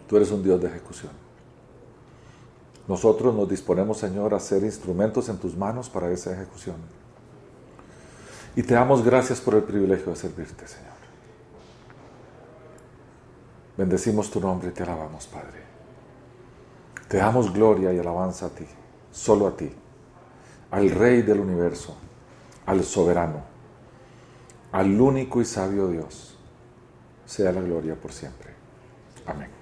[0.09, 1.12] Tú eres un Dios de ejecución.
[2.87, 6.77] Nosotros nos disponemos, Señor, a ser instrumentos en tus manos para esa ejecución.
[8.57, 10.91] Y te damos gracias por el privilegio de servirte, Señor.
[13.77, 15.62] Bendecimos tu nombre y te alabamos, Padre.
[17.09, 18.66] Te damos gloria y alabanza a ti,
[19.12, 19.73] solo a ti,
[20.71, 21.97] al Rey del universo,
[22.66, 23.43] al soberano,
[24.73, 26.37] al único y sabio Dios.
[27.27, 28.51] Sea la gloria por siempre.
[29.27, 29.60] Amén.